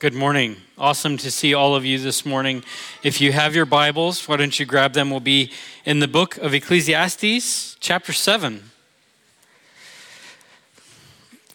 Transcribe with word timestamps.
Good 0.00 0.14
morning. 0.14 0.58
Awesome 0.78 1.16
to 1.16 1.28
see 1.28 1.54
all 1.54 1.74
of 1.74 1.84
you 1.84 1.98
this 1.98 2.24
morning. 2.24 2.62
If 3.02 3.20
you 3.20 3.32
have 3.32 3.56
your 3.56 3.66
Bibles, 3.66 4.28
why 4.28 4.36
don't 4.36 4.56
you 4.60 4.64
grab 4.64 4.92
them? 4.92 5.10
We'll 5.10 5.18
be 5.18 5.50
in 5.84 5.98
the 5.98 6.06
book 6.06 6.36
of 6.36 6.54
Ecclesiastes, 6.54 7.76
chapter 7.80 8.12
7. 8.12 8.70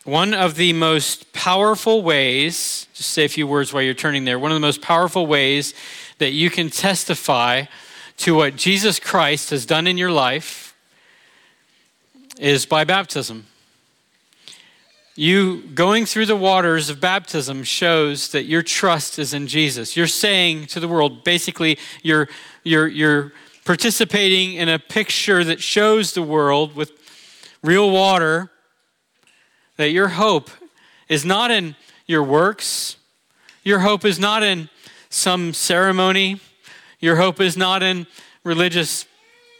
One 0.03 0.33
of 0.33 0.55
the 0.55 0.73
most 0.73 1.31
powerful 1.31 2.01
ways, 2.03 2.87
just 2.93 3.11
say 3.11 3.23
a 3.23 3.29
few 3.29 3.47
words 3.47 3.71
while 3.71 3.81
you're 3.81 3.93
turning 3.93 4.25
there, 4.25 4.37
one 4.37 4.51
of 4.51 4.57
the 4.57 4.59
most 4.67 4.81
powerful 4.81 5.25
ways 5.25 5.73
that 6.17 6.33
you 6.33 6.49
can 6.49 6.69
testify 6.69 7.63
to 8.17 8.35
what 8.35 8.57
Jesus 8.57 8.99
Christ 8.99 9.51
has 9.51 9.65
done 9.65 9.87
in 9.87 9.97
your 9.97 10.11
life 10.11 10.75
is 12.37 12.65
by 12.65 12.83
baptism. 12.83 13.45
You 15.15 15.61
going 15.75 16.07
through 16.07 16.25
the 16.25 16.35
waters 16.35 16.89
of 16.89 16.99
baptism 16.99 17.63
shows 17.63 18.29
that 18.29 18.45
your 18.45 18.63
trust 18.63 19.19
is 19.19 19.33
in 19.33 19.47
Jesus. 19.47 19.95
You're 19.95 20.07
saying 20.07 20.67
to 20.67 20.79
the 20.79 20.87
world, 20.87 21.23
basically, 21.23 21.77
you're, 22.01 22.27
you're, 22.63 22.87
you're 22.87 23.31
participating 23.63 24.53
in 24.53 24.69
a 24.69 24.79
picture 24.79 25.43
that 25.43 25.61
shows 25.61 26.13
the 26.13 26.23
world 26.23 26.75
with 26.75 26.91
real 27.61 27.91
water 27.91 28.49
that 29.77 29.89
your 29.89 30.09
hope 30.09 30.49
is 31.07 31.23
not 31.23 31.51
in 31.51 31.75
your 32.07 32.23
works, 32.23 32.97
your 33.63 33.79
hope 33.79 34.05
is 34.05 34.17
not 34.17 34.41
in 34.41 34.67
some 35.09 35.53
ceremony, 35.53 36.41
your 36.99 37.17
hope 37.17 37.39
is 37.39 37.55
not 37.55 37.83
in 37.83 38.07
religious 38.43 39.05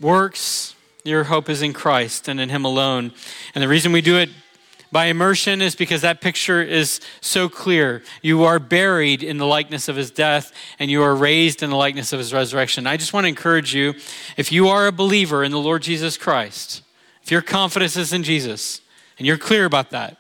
works. 0.01 0.75
Your 1.05 1.25
hope 1.25 1.49
is 1.49 1.61
in 1.61 1.73
Christ 1.73 2.29
and 2.29 2.39
in 2.39 2.47
Him 2.47 2.63
alone. 2.63 3.11
And 3.53 3.61
the 3.61 3.67
reason 3.67 3.91
we 3.91 3.99
do 3.99 4.17
it 4.17 4.29
by 4.93 5.05
immersion 5.05 5.61
is 5.61 5.75
because 5.75 6.01
that 6.01 6.21
picture 6.21 6.61
is 6.61 7.01
so 7.19 7.49
clear. 7.49 8.03
You 8.21 8.43
are 8.43 8.59
buried 8.59 9.23
in 9.23 9.37
the 9.37 9.45
likeness 9.45 9.89
of 9.89 9.95
his 9.95 10.11
death 10.11 10.53
and 10.79 10.89
you 10.89 11.01
are 11.01 11.15
raised 11.15 11.63
in 11.63 11.71
the 11.71 11.75
likeness 11.75 12.13
of 12.13 12.19
his 12.19 12.33
resurrection. 12.33 12.85
I 12.85 12.95
just 12.95 13.11
want 13.11 13.25
to 13.25 13.29
encourage 13.29 13.73
you 13.73 13.95
if 14.37 14.51
you 14.51 14.67
are 14.67 14.87
a 14.87 14.91
believer 14.91 15.43
in 15.43 15.51
the 15.51 15.59
Lord 15.59 15.81
Jesus 15.81 16.15
Christ, 16.15 16.83
if 17.23 17.31
your 17.31 17.41
confidence 17.41 17.97
is 17.97 18.13
in 18.13 18.23
Jesus, 18.23 18.81
and 19.17 19.25
you're 19.25 19.37
clear 19.37 19.65
about 19.65 19.89
that, 19.89 20.17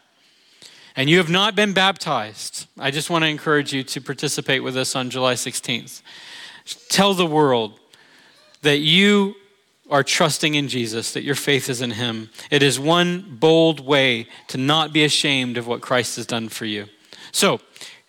and 0.95 1.09
you 1.09 1.17
have 1.17 1.29
not 1.29 1.55
been 1.55 1.73
baptized, 1.73 2.67
I 2.77 2.91
just 2.91 3.09
want 3.09 3.23
to 3.23 3.29
encourage 3.29 3.73
you 3.73 3.83
to 3.83 4.01
participate 4.01 4.63
with 4.63 4.75
us 4.75 4.95
on 4.95 5.09
July 5.09 5.33
16th. 5.33 6.01
Tell 6.89 7.13
the 7.13 7.25
world 7.25 7.79
that 8.61 8.79
you 8.79 9.35
are 9.89 10.03
trusting 10.03 10.55
in 10.55 10.67
Jesus, 10.67 11.13
that 11.13 11.23
your 11.23 11.35
faith 11.35 11.69
is 11.69 11.81
in 11.81 11.91
Him. 11.91 12.29
It 12.49 12.63
is 12.63 12.79
one 12.79 13.37
bold 13.39 13.79
way 13.79 14.27
to 14.47 14.57
not 14.57 14.93
be 14.93 15.03
ashamed 15.03 15.57
of 15.57 15.67
what 15.67 15.81
Christ 15.81 16.15
has 16.15 16.25
done 16.25 16.49
for 16.49 16.65
you. 16.65 16.87
So, 17.31 17.59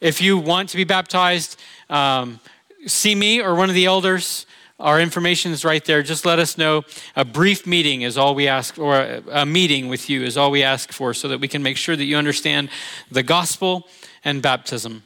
if 0.00 0.20
you 0.20 0.38
want 0.38 0.68
to 0.70 0.76
be 0.76 0.84
baptized, 0.84 1.58
um, 1.88 2.40
see 2.86 3.14
me 3.14 3.40
or 3.40 3.54
one 3.54 3.68
of 3.68 3.74
the 3.74 3.86
elders. 3.86 4.46
Our 4.78 5.00
information 5.00 5.52
is 5.52 5.64
right 5.64 5.84
there. 5.84 6.02
Just 6.02 6.26
let 6.26 6.38
us 6.38 6.58
know. 6.58 6.82
A 7.16 7.24
brief 7.24 7.66
meeting 7.66 8.02
is 8.02 8.18
all 8.18 8.34
we 8.34 8.48
ask, 8.48 8.78
or 8.78 8.96
a, 8.96 9.22
a 9.30 9.46
meeting 9.46 9.88
with 9.88 10.10
you 10.10 10.22
is 10.22 10.36
all 10.36 10.50
we 10.50 10.62
ask 10.62 10.92
for, 10.92 11.14
so 11.14 11.28
that 11.28 11.38
we 11.38 11.48
can 11.48 11.62
make 11.62 11.76
sure 11.76 11.96
that 11.96 12.04
you 12.04 12.16
understand 12.16 12.68
the 13.10 13.22
gospel 13.22 13.88
and 14.24 14.42
baptism. 14.42 15.04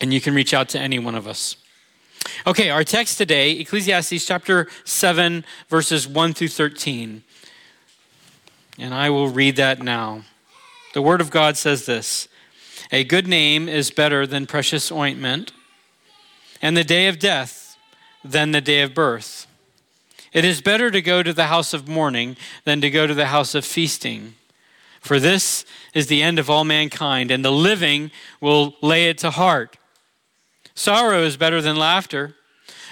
And 0.00 0.12
you 0.12 0.20
can 0.20 0.34
reach 0.34 0.54
out 0.54 0.68
to 0.70 0.78
any 0.80 0.98
one 0.98 1.14
of 1.14 1.26
us. 1.26 1.56
Okay, 2.46 2.70
our 2.70 2.84
text 2.84 3.18
today, 3.18 3.52
Ecclesiastes 3.52 4.24
chapter 4.24 4.68
7, 4.84 5.44
verses 5.68 6.06
1 6.06 6.34
through 6.34 6.48
13. 6.48 7.22
And 8.78 8.94
I 8.94 9.10
will 9.10 9.28
read 9.28 9.56
that 9.56 9.82
now. 9.82 10.24
The 10.92 11.02
Word 11.02 11.20
of 11.20 11.30
God 11.30 11.56
says 11.56 11.86
this 11.86 12.28
A 12.90 13.04
good 13.04 13.26
name 13.26 13.68
is 13.68 13.90
better 13.90 14.26
than 14.26 14.46
precious 14.46 14.92
ointment, 14.92 15.52
and 16.60 16.76
the 16.76 16.84
day 16.84 17.08
of 17.08 17.18
death 17.18 17.76
than 18.24 18.52
the 18.52 18.60
day 18.60 18.82
of 18.82 18.94
birth. 18.94 19.46
It 20.32 20.44
is 20.44 20.60
better 20.60 20.90
to 20.90 21.00
go 21.00 21.22
to 21.22 21.32
the 21.32 21.46
house 21.46 21.72
of 21.72 21.88
mourning 21.88 22.36
than 22.64 22.80
to 22.80 22.90
go 22.90 23.06
to 23.06 23.14
the 23.14 23.26
house 23.26 23.54
of 23.54 23.64
feasting. 23.64 24.34
For 25.00 25.20
this 25.20 25.64
is 25.92 26.08
the 26.08 26.22
end 26.22 26.38
of 26.38 26.50
all 26.50 26.64
mankind, 26.64 27.30
and 27.30 27.44
the 27.44 27.52
living 27.52 28.10
will 28.40 28.74
lay 28.80 29.08
it 29.08 29.18
to 29.18 29.30
heart. 29.30 29.76
Sorrow 30.74 31.22
is 31.22 31.36
better 31.36 31.60
than 31.60 31.76
laughter, 31.76 32.34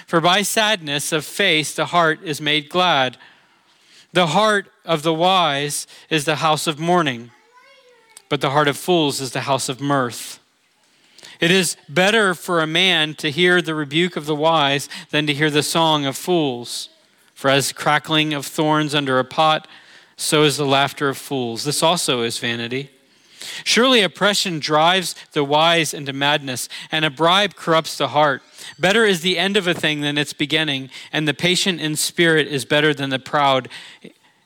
for 0.07 0.21
by 0.21 0.41
sadness 0.41 1.11
of 1.11 1.25
face 1.25 1.73
the 1.73 1.87
heart 1.87 2.19
is 2.23 2.39
made 2.39 2.69
glad. 2.69 3.17
The 4.13 4.27
heart 4.27 4.67
of 4.85 5.03
the 5.03 5.13
wise 5.13 5.87
is 6.09 6.25
the 6.25 6.37
house 6.37 6.67
of 6.67 6.79
mourning, 6.79 7.31
but 8.29 8.41
the 8.41 8.51
heart 8.51 8.67
of 8.67 8.77
fools 8.77 9.19
is 9.19 9.31
the 9.31 9.41
house 9.41 9.69
of 9.69 9.81
mirth. 9.81 10.39
It 11.39 11.51
is 11.51 11.75
better 11.89 12.33
for 12.33 12.61
a 12.61 12.67
man 12.67 13.15
to 13.15 13.29
hear 13.29 13.61
the 13.61 13.75
rebuke 13.75 14.15
of 14.15 14.27
the 14.27 14.35
wise 14.35 14.87
than 15.09 15.27
to 15.27 15.33
hear 15.33 15.49
the 15.49 15.63
song 15.63 16.05
of 16.05 16.15
fools. 16.15 16.89
For 17.33 17.49
as 17.49 17.73
crackling 17.73 18.33
of 18.33 18.45
thorns 18.45 18.95
under 18.95 19.19
a 19.19 19.25
pot, 19.25 19.67
so 20.15 20.43
is 20.43 20.55
the 20.55 20.65
laughter 20.65 21.09
of 21.09 21.17
fools. 21.17 21.65
This 21.65 21.83
also 21.83 22.21
is 22.21 22.37
vanity. 22.37 22.91
Surely 23.63 24.01
oppression 24.01 24.59
drives 24.59 25.15
the 25.33 25.43
wise 25.43 25.93
into 25.93 26.13
madness, 26.13 26.69
and 26.91 27.05
a 27.05 27.09
bribe 27.09 27.55
corrupts 27.55 27.97
the 27.97 28.09
heart. 28.09 28.41
Better 28.79 29.05
is 29.05 29.21
the 29.21 29.37
end 29.37 29.57
of 29.57 29.67
a 29.67 29.73
thing 29.73 30.01
than 30.01 30.17
its 30.17 30.33
beginning, 30.33 30.89
and 31.11 31.27
the 31.27 31.33
patient 31.33 31.81
in 31.81 31.95
spirit 31.95 32.47
is 32.47 32.65
better 32.65 32.93
than 32.93 33.09
the 33.09 33.19
proud 33.19 33.69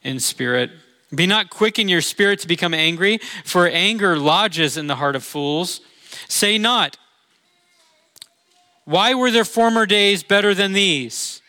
in 0.03 0.19
spirit. 0.19 0.71
Be 1.13 1.25
not 1.25 1.49
quick 1.49 1.79
in 1.79 1.87
your 1.87 2.01
spirit 2.01 2.39
to 2.39 2.47
become 2.47 2.73
angry, 2.73 3.19
for 3.43 3.67
anger 3.67 4.17
lodges 4.17 4.77
in 4.77 4.87
the 4.87 4.95
heart 4.97 5.15
of 5.15 5.23
fools. 5.23 5.81
Say 6.27 6.57
not, 6.57 6.97
Why 8.85 9.13
were 9.13 9.31
their 9.31 9.45
former 9.45 9.85
days 9.85 10.23
better 10.23 10.53
than 10.53 10.73
these? 10.73 11.41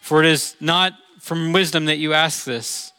For 0.00 0.20
it 0.20 0.26
is 0.26 0.56
not 0.60 0.94
from 1.20 1.52
wisdom 1.52 1.84
that 1.84 1.98
you 1.98 2.12
ask 2.12 2.44
this. 2.44 2.92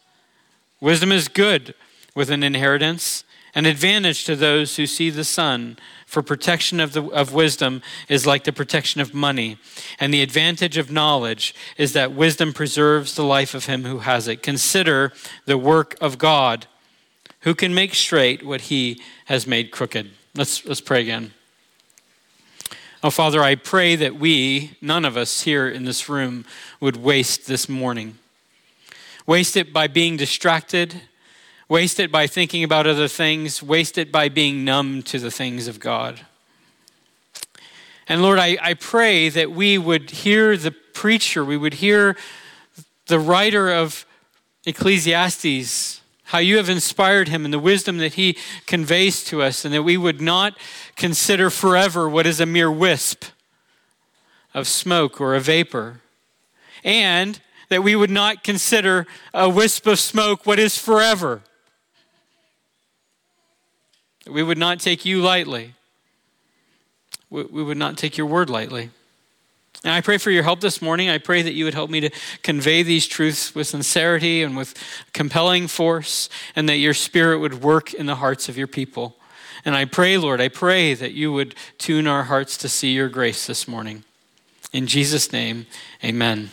Wisdom 0.80 1.12
is 1.12 1.28
good 1.28 1.74
with 2.14 2.30
an 2.30 2.42
inheritance 2.42 3.24
an 3.54 3.66
advantage 3.66 4.24
to 4.24 4.34
those 4.34 4.76
who 4.76 4.86
see 4.86 5.10
the 5.10 5.24
sun, 5.24 5.78
for 6.06 6.22
protection 6.22 6.80
of, 6.80 6.92
the, 6.92 7.04
of 7.06 7.32
wisdom 7.32 7.82
is 8.08 8.26
like 8.26 8.44
the 8.44 8.52
protection 8.52 9.00
of 9.00 9.14
money. 9.14 9.58
And 9.98 10.14
the 10.14 10.22
advantage 10.22 10.76
of 10.76 10.90
knowledge 10.90 11.54
is 11.76 11.92
that 11.92 12.12
wisdom 12.12 12.52
preserves 12.52 13.14
the 13.14 13.24
life 13.24 13.54
of 13.54 13.66
him 13.66 13.84
who 13.84 13.98
has 13.98 14.28
it. 14.28 14.42
Consider 14.42 15.12
the 15.46 15.58
work 15.58 15.96
of 16.00 16.18
God, 16.18 16.66
who 17.40 17.54
can 17.54 17.74
make 17.74 17.94
straight 17.94 18.44
what 18.44 18.62
he 18.62 19.00
has 19.26 19.46
made 19.46 19.70
crooked. 19.70 20.10
Let's, 20.34 20.64
let's 20.64 20.80
pray 20.80 21.00
again. 21.00 21.32
Oh, 23.02 23.10
Father, 23.10 23.42
I 23.42 23.54
pray 23.54 23.96
that 23.96 24.16
we, 24.16 24.78
none 24.80 25.04
of 25.04 25.16
us 25.16 25.42
here 25.42 25.68
in 25.68 25.84
this 25.84 26.08
room, 26.08 26.44
would 26.80 26.96
waste 26.96 27.46
this 27.46 27.68
morning. 27.68 28.18
Waste 29.26 29.56
it 29.56 29.72
by 29.72 29.88
being 29.88 30.16
distracted 30.16 31.02
Waste 31.68 31.98
it 31.98 32.12
by 32.12 32.26
thinking 32.26 32.62
about 32.62 32.86
other 32.86 33.08
things. 33.08 33.62
Waste 33.62 33.96
it 33.96 34.12
by 34.12 34.28
being 34.28 34.64
numb 34.64 35.02
to 35.04 35.18
the 35.18 35.30
things 35.30 35.66
of 35.66 35.80
God. 35.80 36.20
And 38.06 38.22
Lord, 38.22 38.38
I, 38.38 38.58
I 38.60 38.74
pray 38.74 39.30
that 39.30 39.50
we 39.50 39.78
would 39.78 40.10
hear 40.10 40.58
the 40.58 40.72
preacher, 40.72 41.42
we 41.42 41.56
would 41.56 41.74
hear 41.74 42.16
the 43.06 43.18
writer 43.18 43.72
of 43.72 44.04
Ecclesiastes, 44.66 46.02
how 46.24 46.38
you 46.38 46.58
have 46.58 46.68
inspired 46.68 47.28
him 47.28 47.46
and 47.46 47.52
the 47.52 47.58
wisdom 47.58 47.96
that 47.98 48.14
he 48.14 48.36
conveys 48.66 49.24
to 49.24 49.40
us, 49.40 49.64
and 49.64 49.72
that 49.72 49.82
we 49.82 49.96
would 49.96 50.20
not 50.20 50.58
consider 50.96 51.48
forever 51.48 52.08
what 52.08 52.26
is 52.26 52.40
a 52.40 52.46
mere 52.46 52.70
wisp 52.70 53.24
of 54.52 54.68
smoke 54.68 55.18
or 55.18 55.34
a 55.34 55.40
vapor. 55.40 56.00
And 56.82 57.40
that 57.70 57.82
we 57.82 57.96
would 57.96 58.10
not 58.10 58.44
consider 58.44 59.06
a 59.32 59.48
wisp 59.48 59.86
of 59.86 59.98
smoke 59.98 60.44
what 60.44 60.58
is 60.58 60.76
forever 60.76 61.42
we 64.28 64.42
would 64.42 64.58
not 64.58 64.80
take 64.80 65.04
you 65.04 65.20
lightly. 65.20 65.74
We 67.30 67.62
would 67.62 67.76
not 67.76 67.96
take 67.98 68.16
your 68.16 68.26
word 68.26 68.48
lightly. 68.48 68.90
And 69.82 69.92
I 69.92 70.00
pray 70.00 70.18
for 70.18 70.30
your 70.30 70.44
help 70.44 70.60
this 70.60 70.80
morning. 70.80 71.10
I 71.10 71.18
pray 71.18 71.42
that 71.42 71.52
you 71.52 71.64
would 71.64 71.74
help 71.74 71.90
me 71.90 72.00
to 72.00 72.10
convey 72.42 72.82
these 72.82 73.06
truths 73.06 73.54
with 73.54 73.66
sincerity 73.66 74.42
and 74.42 74.56
with 74.56 74.74
compelling 75.12 75.66
force, 75.66 76.30
and 76.56 76.68
that 76.68 76.76
your 76.76 76.94
spirit 76.94 77.40
would 77.40 77.62
work 77.62 77.92
in 77.92 78.06
the 78.06 78.14
hearts 78.14 78.48
of 78.48 78.56
your 78.56 78.66
people. 78.66 79.16
And 79.64 79.74
I 79.74 79.84
pray, 79.84 80.16
Lord, 80.16 80.40
I 80.40 80.48
pray 80.48 80.94
that 80.94 81.12
you 81.12 81.32
would 81.32 81.54
tune 81.76 82.06
our 82.06 82.24
hearts 82.24 82.56
to 82.58 82.68
see 82.68 82.92
your 82.92 83.08
grace 83.08 83.46
this 83.46 83.66
morning. 83.66 84.04
In 84.72 84.86
Jesus' 84.86 85.32
name, 85.32 85.66
amen. 86.02 86.50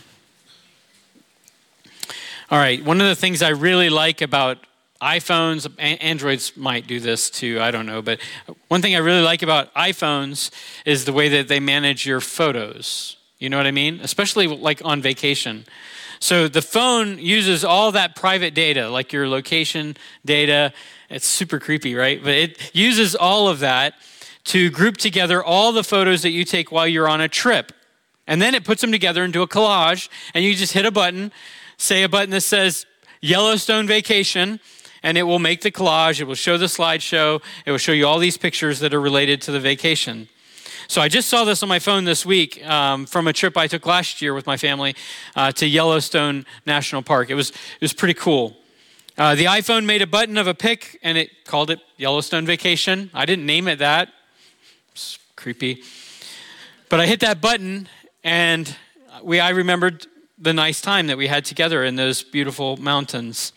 All 2.49 2.57
right, 2.57 2.83
one 2.83 2.99
of 2.99 3.07
the 3.07 3.15
things 3.15 3.41
I 3.41 3.49
really 3.49 3.89
like 3.89 4.21
about 4.21 4.57
iPhones, 5.01 5.67
Androids 5.79 6.55
might 6.55 6.85
do 6.85 6.99
this 6.99 7.29
too, 7.29 7.59
I 7.59 7.71
don't 7.71 7.85
know. 7.85 8.01
But 8.01 8.19
one 8.67 8.81
thing 8.81 8.95
I 8.95 8.99
really 8.99 9.21
like 9.21 9.41
about 9.41 9.73
iPhones 9.73 10.51
is 10.85 11.05
the 11.05 11.13
way 11.13 11.29
that 11.29 11.47
they 11.47 11.59
manage 11.59 12.05
your 12.05 12.21
photos. 12.21 13.17
You 13.39 13.49
know 13.49 13.57
what 13.57 13.65
I 13.65 13.71
mean? 13.71 13.99
Especially 14.03 14.45
like 14.47 14.85
on 14.85 15.01
vacation. 15.01 15.65
So 16.19 16.47
the 16.47 16.61
phone 16.61 17.17
uses 17.17 17.65
all 17.65 17.91
that 17.93 18.15
private 18.15 18.53
data, 18.53 18.89
like 18.89 19.11
your 19.11 19.27
location 19.27 19.97
data. 20.23 20.71
It's 21.09 21.25
super 21.25 21.59
creepy, 21.59 21.95
right? 21.95 22.23
But 22.23 22.33
it 22.33 22.71
uses 22.75 23.15
all 23.15 23.47
of 23.47 23.59
that 23.59 23.95
to 24.43 24.69
group 24.69 24.97
together 24.97 25.43
all 25.43 25.71
the 25.71 25.83
photos 25.83 26.21
that 26.21 26.29
you 26.29 26.45
take 26.45 26.71
while 26.71 26.87
you're 26.87 27.09
on 27.09 27.21
a 27.21 27.27
trip. 27.27 27.73
And 28.27 28.39
then 28.39 28.53
it 28.53 28.63
puts 28.63 28.81
them 28.81 28.91
together 28.91 29.23
into 29.23 29.41
a 29.41 29.47
collage, 29.47 30.09
and 30.35 30.45
you 30.45 30.53
just 30.53 30.73
hit 30.73 30.85
a 30.85 30.91
button, 30.91 31.31
say 31.77 32.03
a 32.03 32.09
button 32.09 32.29
that 32.29 32.41
says 32.41 32.85
Yellowstone 33.19 33.87
Vacation, 33.87 34.59
and 35.03 35.17
it 35.17 35.23
will 35.23 35.39
make 35.39 35.61
the 35.61 35.71
collage. 35.71 36.19
It 36.19 36.25
will 36.25 36.35
show 36.35 36.57
the 36.57 36.65
slideshow. 36.65 37.41
It 37.65 37.71
will 37.71 37.77
show 37.77 37.91
you 37.91 38.07
all 38.07 38.19
these 38.19 38.37
pictures 38.37 38.79
that 38.79 38.93
are 38.93 39.01
related 39.01 39.41
to 39.43 39.51
the 39.51 39.59
vacation. 39.59 40.27
So 40.87 41.01
I 41.01 41.07
just 41.07 41.29
saw 41.29 41.45
this 41.45 41.63
on 41.63 41.69
my 41.69 41.79
phone 41.79 42.03
this 42.03 42.25
week 42.25 42.65
um, 42.67 43.05
from 43.05 43.27
a 43.27 43.33
trip 43.33 43.55
I 43.55 43.67
took 43.67 43.85
last 43.85 44.21
year 44.21 44.33
with 44.33 44.45
my 44.45 44.57
family 44.57 44.95
uh, 45.35 45.51
to 45.53 45.65
Yellowstone 45.65 46.45
National 46.65 47.01
Park. 47.01 47.29
It 47.29 47.35
was, 47.35 47.51
it 47.51 47.81
was 47.81 47.93
pretty 47.93 48.13
cool. 48.13 48.57
Uh, 49.17 49.35
the 49.35 49.45
iPhone 49.45 49.85
made 49.85 50.01
a 50.01 50.07
button 50.07 50.37
of 50.37 50.47
a 50.47 50.53
pic 50.53 50.99
and 51.01 51.17
it 51.17 51.45
called 51.45 51.69
it 51.69 51.79
Yellowstone 51.97 52.45
Vacation. 52.45 53.09
I 53.13 53.25
didn't 53.25 53.45
name 53.45 53.67
it 53.67 53.79
that. 53.79 54.09
It's 54.91 55.17
creepy. 55.35 55.83
But 56.89 56.99
I 56.99 57.05
hit 57.05 57.21
that 57.21 57.39
button 57.39 57.87
and 58.23 58.75
we, 59.23 59.39
I 59.39 59.49
remembered 59.49 60.07
the 60.41 60.53
nice 60.53 60.81
time 60.81 61.07
that 61.07 61.17
we 61.17 61.27
had 61.27 61.45
together 61.45 61.83
in 61.83 61.95
those 61.95 62.23
beautiful 62.23 62.75
mountains. 62.77 63.53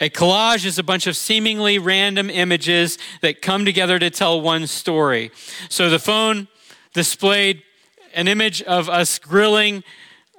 A 0.00 0.08
collage 0.08 0.64
is 0.64 0.78
a 0.78 0.82
bunch 0.82 1.06
of 1.06 1.16
seemingly 1.16 1.78
random 1.78 2.30
images 2.30 2.98
that 3.20 3.42
come 3.42 3.64
together 3.64 3.98
to 3.98 4.08
tell 4.08 4.40
one 4.40 4.66
story. 4.66 5.30
So 5.68 5.90
the 5.90 5.98
phone 5.98 6.48
displayed 6.94 7.62
an 8.14 8.28
image 8.28 8.62
of 8.62 8.88
us 8.88 9.18
grilling 9.18 9.84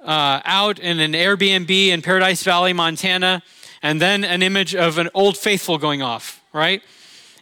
uh, 0.04 0.40
out 0.44 0.78
in 0.78 0.98
an 1.00 1.12
Airbnb 1.12 1.70
in 1.70 2.02
Paradise 2.02 2.42
Valley, 2.42 2.72
Montana, 2.72 3.42
and 3.82 4.00
then 4.00 4.24
an 4.24 4.42
image 4.42 4.74
of 4.74 4.98
an 4.98 5.08
old 5.14 5.38
faithful 5.38 5.78
going 5.78 6.02
off, 6.02 6.42
right? 6.52 6.82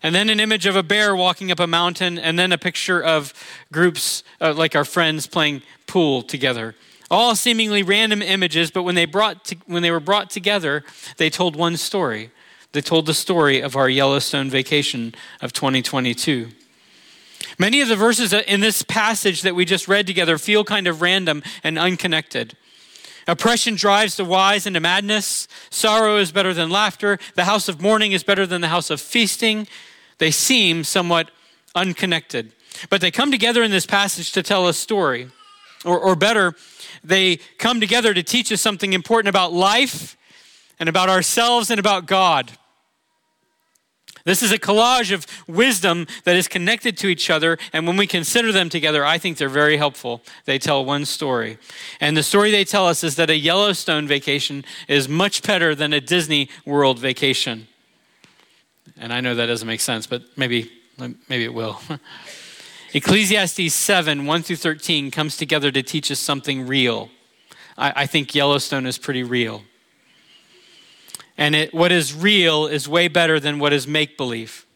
And 0.02 0.14
then 0.14 0.28
an 0.28 0.40
image 0.40 0.66
of 0.66 0.76
a 0.76 0.82
bear 0.82 1.16
walking 1.16 1.50
up 1.50 1.60
a 1.60 1.66
mountain, 1.66 2.18
and 2.18 2.38
then 2.38 2.52
a 2.52 2.58
picture 2.58 3.02
of 3.02 3.32
groups 3.72 4.22
uh, 4.40 4.52
like 4.52 4.76
our 4.76 4.84
friends 4.84 5.26
playing 5.26 5.62
pool 5.86 6.22
together. 6.22 6.74
All 7.12 7.36
seemingly 7.36 7.82
random 7.82 8.22
images, 8.22 8.70
but 8.70 8.84
when 8.84 8.94
they, 8.94 9.04
brought 9.04 9.44
to, 9.44 9.56
when 9.66 9.82
they 9.82 9.90
were 9.90 10.00
brought 10.00 10.30
together, 10.30 10.82
they 11.18 11.28
told 11.28 11.54
one 11.54 11.76
story. 11.76 12.30
They 12.72 12.80
told 12.80 13.04
the 13.04 13.12
story 13.12 13.60
of 13.60 13.76
our 13.76 13.86
Yellowstone 13.86 14.48
vacation 14.48 15.14
of 15.42 15.52
2022. 15.52 16.48
Many 17.58 17.82
of 17.82 17.88
the 17.88 17.96
verses 17.96 18.32
in 18.32 18.60
this 18.60 18.82
passage 18.82 19.42
that 19.42 19.54
we 19.54 19.66
just 19.66 19.88
read 19.88 20.06
together 20.06 20.38
feel 20.38 20.64
kind 20.64 20.86
of 20.86 21.02
random 21.02 21.42
and 21.62 21.78
unconnected. 21.78 22.56
Oppression 23.28 23.74
drives 23.74 24.16
the 24.16 24.24
wise 24.24 24.66
into 24.66 24.80
madness. 24.80 25.48
Sorrow 25.68 26.16
is 26.16 26.32
better 26.32 26.54
than 26.54 26.70
laughter. 26.70 27.18
The 27.34 27.44
house 27.44 27.68
of 27.68 27.82
mourning 27.82 28.12
is 28.12 28.22
better 28.22 28.46
than 28.46 28.62
the 28.62 28.68
house 28.68 28.88
of 28.88 29.02
feasting. 29.02 29.68
They 30.16 30.30
seem 30.30 30.82
somewhat 30.82 31.30
unconnected. 31.74 32.54
But 32.88 33.02
they 33.02 33.10
come 33.10 33.30
together 33.30 33.62
in 33.62 33.70
this 33.70 33.84
passage 33.84 34.32
to 34.32 34.42
tell 34.42 34.66
a 34.66 34.72
story. 34.72 35.28
Or, 35.84 35.98
or 35.98 36.14
better, 36.14 36.54
they 37.02 37.36
come 37.58 37.80
together 37.80 38.14
to 38.14 38.22
teach 38.22 38.52
us 38.52 38.60
something 38.60 38.92
important 38.92 39.28
about 39.28 39.52
life 39.52 40.16
and 40.78 40.88
about 40.88 41.08
ourselves 41.08 41.70
and 41.70 41.80
about 41.80 42.06
God. 42.06 42.52
This 44.24 44.42
is 44.42 44.52
a 44.52 44.58
collage 44.58 45.12
of 45.12 45.26
wisdom 45.48 46.06
that 46.24 46.36
is 46.36 46.46
connected 46.46 46.96
to 46.98 47.08
each 47.08 47.28
other, 47.28 47.58
and 47.72 47.86
when 47.86 47.96
we 47.96 48.06
consider 48.06 48.52
them 48.52 48.68
together, 48.68 49.04
I 49.04 49.18
think 49.18 49.36
they're 49.36 49.48
very 49.48 49.76
helpful. 49.76 50.22
They 50.44 50.58
tell 50.58 50.84
one 50.84 51.04
story. 51.06 51.58
And 52.00 52.16
the 52.16 52.22
story 52.22 52.50
they 52.50 52.64
tell 52.64 52.86
us 52.86 53.02
is 53.02 53.16
that 53.16 53.30
a 53.30 53.36
Yellowstone 53.36 54.06
vacation 54.06 54.64
is 54.86 55.08
much 55.08 55.42
better 55.42 55.74
than 55.74 55.92
a 55.92 56.00
Disney 56.00 56.48
World 56.64 57.00
vacation. 57.00 57.66
And 58.96 59.12
I 59.12 59.20
know 59.20 59.34
that 59.34 59.46
doesn't 59.46 59.66
make 59.66 59.80
sense, 59.80 60.06
but 60.06 60.22
maybe, 60.36 60.70
maybe 60.98 61.44
it 61.44 61.54
will. 61.54 61.80
Ecclesiastes 62.94 63.72
7 63.72 64.26
1 64.26 64.42
through 64.42 64.56
13 64.56 65.10
comes 65.10 65.38
together 65.38 65.70
to 65.70 65.82
teach 65.82 66.10
us 66.10 66.18
something 66.18 66.66
real. 66.66 67.08
I, 67.78 67.92
I 67.96 68.06
think 68.06 68.34
Yellowstone 68.34 68.86
is 68.86 68.98
pretty 68.98 69.22
real. 69.22 69.62
And 71.38 71.54
it, 71.54 71.72
what 71.72 71.90
is 71.90 72.14
real 72.14 72.66
is 72.66 72.86
way 72.86 73.08
better 73.08 73.40
than 73.40 73.58
what 73.58 73.72
is 73.72 73.86
make 73.86 74.18
believe. 74.18 74.66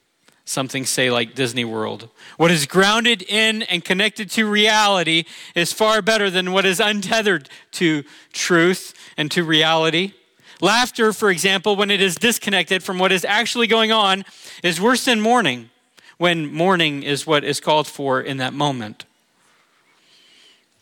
Something 0.47 0.87
say 0.87 1.11
like 1.11 1.35
Disney 1.35 1.65
World. 1.65 2.09
What 2.39 2.51
is 2.51 2.65
grounded 2.65 3.23
in 3.23 3.63
and 3.65 3.85
connected 3.85 4.31
to 4.31 4.49
reality 4.49 5.25
is 5.55 5.75
far 5.75 6.01
better 6.01 6.31
than 6.31 6.53
what 6.53 6.65
is 6.65 6.81
untethered 6.81 7.51
to 7.73 8.03
truth 8.33 8.95
and 9.19 9.31
to 9.33 9.45
reality. 9.45 10.15
Laughter, 10.63 11.13
for 11.13 11.31
example, 11.31 11.77
when 11.77 11.91
it 11.91 12.01
is 12.01 12.15
disconnected 12.15 12.83
from 12.83 12.99
what 12.99 13.13
is 13.13 13.27
actually 13.27 13.67
going 13.67 13.93
on, 13.93 14.25
is 14.63 14.81
worse 14.81 15.05
than 15.05 15.21
mourning, 15.21 15.69
when 16.19 16.53
mourning 16.53 17.03
is 17.03 17.27
what 17.27 17.45
is 17.45 17.61
called 17.61 17.87
for 17.87 18.21
in 18.21 18.39
that 18.39 18.53
moment. 18.53 19.05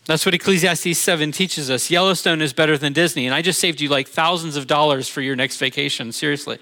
That's 0.06 0.26
what 0.26 0.34
Ecclesiastes 0.34 0.98
7 0.98 1.32
teaches 1.32 1.70
us. 1.70 1.90
Yellowstone 1.90 2.42
is 2.42 2.52
better 2.52 2.76
than 2.76 2.92
Disney. 2.92 3.26
And 3.26 3.34
I 3.34 3.40
just 3.40 3.58
saved 3.58 3.80
you 3.80 3.88
like 3.88 4.06
thousands 4.06 4.56
of 4.56 4.66
dollars 4.66 5.08
for 5.08 5.22
your 5.22 5.34
next 5.34 5.56
vacation, 5.56 6.12
seriously. 6.12 6.58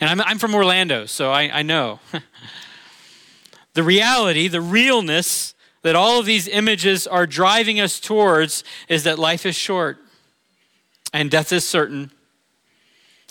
And 0.00 0.08
I'm, 0.08 0.20
I'm 0.22 0.38
from 0.38 0.54
Orlando, 0.54 1.04
so 1.04 1.30
I, 1.30 1.58
I 1.58 1.62
know. 1.62 2.00
the 3.74 3.82
reality, 3.82 4.48
the 4.48 4.62
realness 4.62 5.54
that 5.82 5.96
all 5.96 6.18
of 6.18 6.26
these 6.26 6.48
images 6.48 7.06
are 7.06 7.26
driving 7.26 7.78
us 7.78 8.00
towards 8.00 8.64
is 8.88 9.04
that 9.04 9.18
life 9.18 9.44
is 9.44 9.54
short 9.54 9.98
and 11.12 11.30
death 11.30 11.52
is 11.52 11.64
certain 11.64 12.10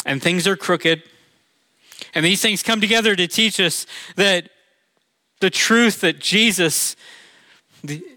and 0.05 0.21
things 0.21 0.47
are 0.47 0.55
crooked. 0.55 1.03
And 2.13 2.23
these 2.23 2.41
things 2.41 2.61
come 2.61 2.79
together 2.79 3.15
to 3.15 3.27
teach 3.27 3.59
us 3.59 3.87
that 4.15 4.49
the 5.39 5.49
truth 5.49 6.01
that 6.01 6.19
Jesus 6.19 6.95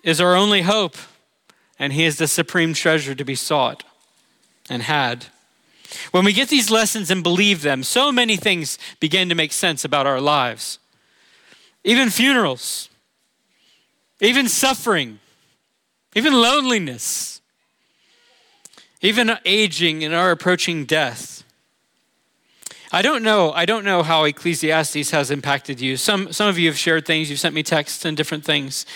is 0.02 0.20
our 0.20 0.34
only 0.34 0.62
hope 0.62 0.96
and 1.78 1.92
He 1.92 2.04
is 2.04 2.18
the 2.18 2.28
supreme 2.28 2.74
treasure 2.74 3.14
to 3.14 3.24
be 3.24 3.34
sought 3.34 3.84
and 4.68 4.82
had. 4.82 5.26
When 6.12 6.24
we 6.24 6.32
get 6.32 6.48
these 6.48 6.70
lessons 6.70 7.10
and 7.10 7.22
believe 7.22 7.62
them, 7.62 7.82
so 7.82 8.12
many 8.12 8.36
things 8.36 8.78
begin 9.00 9.28
to 9.28 9.34
make 9.34 9.52
sense 9.52 9.84
about 9.84 10.06
our 10.06 10.20
lives. 10.20 10.78
Even 11.82 12.10
funerals, 12.10 12.88
even 14.20 14.48
suffering, 14.48 15.18
even 16.14 16.32
loneliness, 16.34 17.40
even 19.00 19.32
aging 19.44 20.04
and 20.04 20.14
our 20.14 20.30
approaching 20.30 20.84
death. 20.84 21.42
I 22.92 23.02
don't 23.02 23.22
know. 23.22 23.52
I 23.52 23.66
don't 23.66 23.84
know 23.84 24.02
how 24.02 24.24
Ecclesiastes 24.24 25.10
has 25.10 25.30
impacted 25.30 25.80
you. 25.80 25.96
Some, 25.96 26.32
some 26.32 26.48
of 26.48 26.58
you 26.58 26.68
have 26.68 26.78
shared 26.78 27.06
things. 27.06 27.30
You've 27.30 27.38
sent 27.38 27.54
me 27.54 27.62
texts 27.62 28.04
and 28.04 28.16
different 28.16 28.44
things 28.44 28.86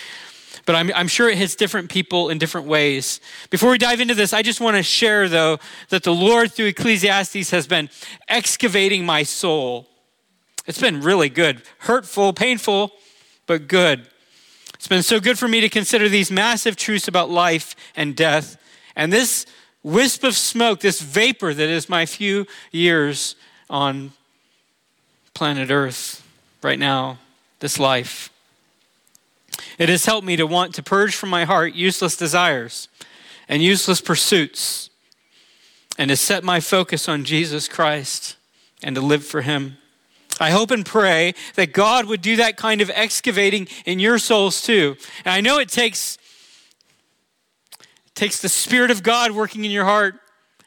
but 0.66 0.74
I'm, 0.74 0.90
I'm 0.94 1.08
sure 1.08 1.28
it 1.28 1.38
hits 1.38 1.54
different 1.54 1.90
people 1.90 2.30
in 2.30 2.38
different 2.38 2.66
ways. 2.66 3.20
Before 3.50 3.70
we 3.70 3.78
dive 3.78 4.00
into 4.00 4.14
this, 4.14 4.32
I 4.32 4.42
just 4.42 4.60
want 4.60 4.76
to 4.76 4.82
share, 4.82 5.28
though, 5.28 5.58
that 5.90 6.02
the 6.02 6.14
Lord 6.14 6.52
through 6.52 6.66
Ecclesiastes 6.66 7.50
has 7.50 7.66
been 7.66 7.90
excavating 8.28 9.04
my 9.04 9.22
soul. 9.22 9.88
It's 10.66 10.80
been 10.80 11.02
really 11.02 11.28
good, 11.28 11.62
hurtful, 11.80 12.32
painful, 12.32 12.92
but 13.46 13.68
good. 13.68 14.08
It's 14.74 14.88
been 14.88 15.02
so 15.02 15.20
good 15.20 15.38
for 15.38 15.48
me 15.48 15.60
to 15.60 15.68
consider 15.68 16.08
these 16.08 16.30
massive 16.30 16.76
truths 16.76 17.08
about 17.08 17.30
life 17.30 17.76
and 17.94 18.16
death. 18.16 18.56
And 18.96 19.12
this 19.12 19.44
wisp 19.82 20.24
of 20.24 20.34
smoke, 20.34 20.80
this 20.80 21.00
vapor 21.00 21.52
that 21.52 21.68
is 21.68 21.88
my 21.88 22.06
few 22.06 22.46
years 22.70 23.36
on 23.68 24.12
planet 25.34 25.70
Earth 25.70 26.26
right 26.62 26.78
now, 26.78 27.18
this 27.60 27.78
life. 27.78 28.30
It 29.78 29.88
has 29.88 30.06
helped 30.06 30.26
me 30.26 30.36
to 30.36 30.46
want 30.46 30.74
to 30.74 30.82
purge 30.82 31.14
from 31.14 31.30
my 31.30 31.44
heart 31.44 31.74
useless 31.74 32.16
desires 32.16 32.88
and 33.48 33.62
useless 33.62 34.00
pursuits 34.00 34.90
and 35.98 36.08
to 36.08 36.16
set 36.16 36.44
my 36.44 36.60
focus 36.60 37.08
on 37.08 37.24
Jesus 37.24 37.68
Christ 37.68 38.36
and 38.82 38.94
to 38.96 39.00
live 39.00 39.24
for 39.24 39.42
Him. 39.42 39.76
I 40.40 40.50
hope 40.50 40.70
and 40.70 40.84
pray 40.84 41.34
that 41.54 41.72
God 41.72 42.06
would 42.06 42.20
do 42.20 42.36
that 42.36 42.56
kind 42.56 42.80
of 42.80 42.90
excavating 42.90 43.68
in 43.84 44.00
your 44.00 44.18
souls 44.18 44.62
too. 44.62 44.96
And 45.24 45.32
I 45.32 45.40
know 45.40 45.58
it 45.58 45.68
takes, 45.68 46.18
it 47.80 48.14
takes 48.14 48.40
the 48.40 48.48
Spirit 48.48 48.90
of 48.90 49.02
God 49.02 49.30
working 49.30 49.64
in 49.64 49.70
your 49.70 49.84
heart, 49.84 50.16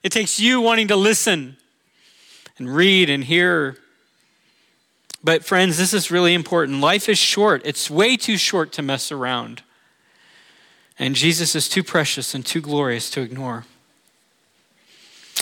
it 0.03 0.11
takes 0.11 0.39
you 0.39 0.61
wanting 0.61 0.87
to 0.89 0.95
listen 0.95 1.57
and 2.57 2.73
read 2.73 3.09
and 3.09 3.23
hear 3.23 3.77
but, 5.23 5.43
friends, 5.43 5.77
this 5.77 5.93
is 5.93 6.11
really 6.11 6.33
important. 6.33 6.79
Life 6.79 7.09
is 7.09 7.17
short, 7.17 7.61
it's 7.65 7.89
way 7.89 8.17
too 8.17 8.37
short 8.37 8.71
to 8.73 8.81
mess 8.81 9.11
around. 9.11 9.63
And 10.99 11.15
Jesus 11.15 11.53
is 11.53 11.69
too 11.69 11.83
precious 11.83 12.33
and 12.33 12.45
too 12.45 12.61
glorious 12.61 13.09
to 13.11 13.21
ignore. 13.21 13.65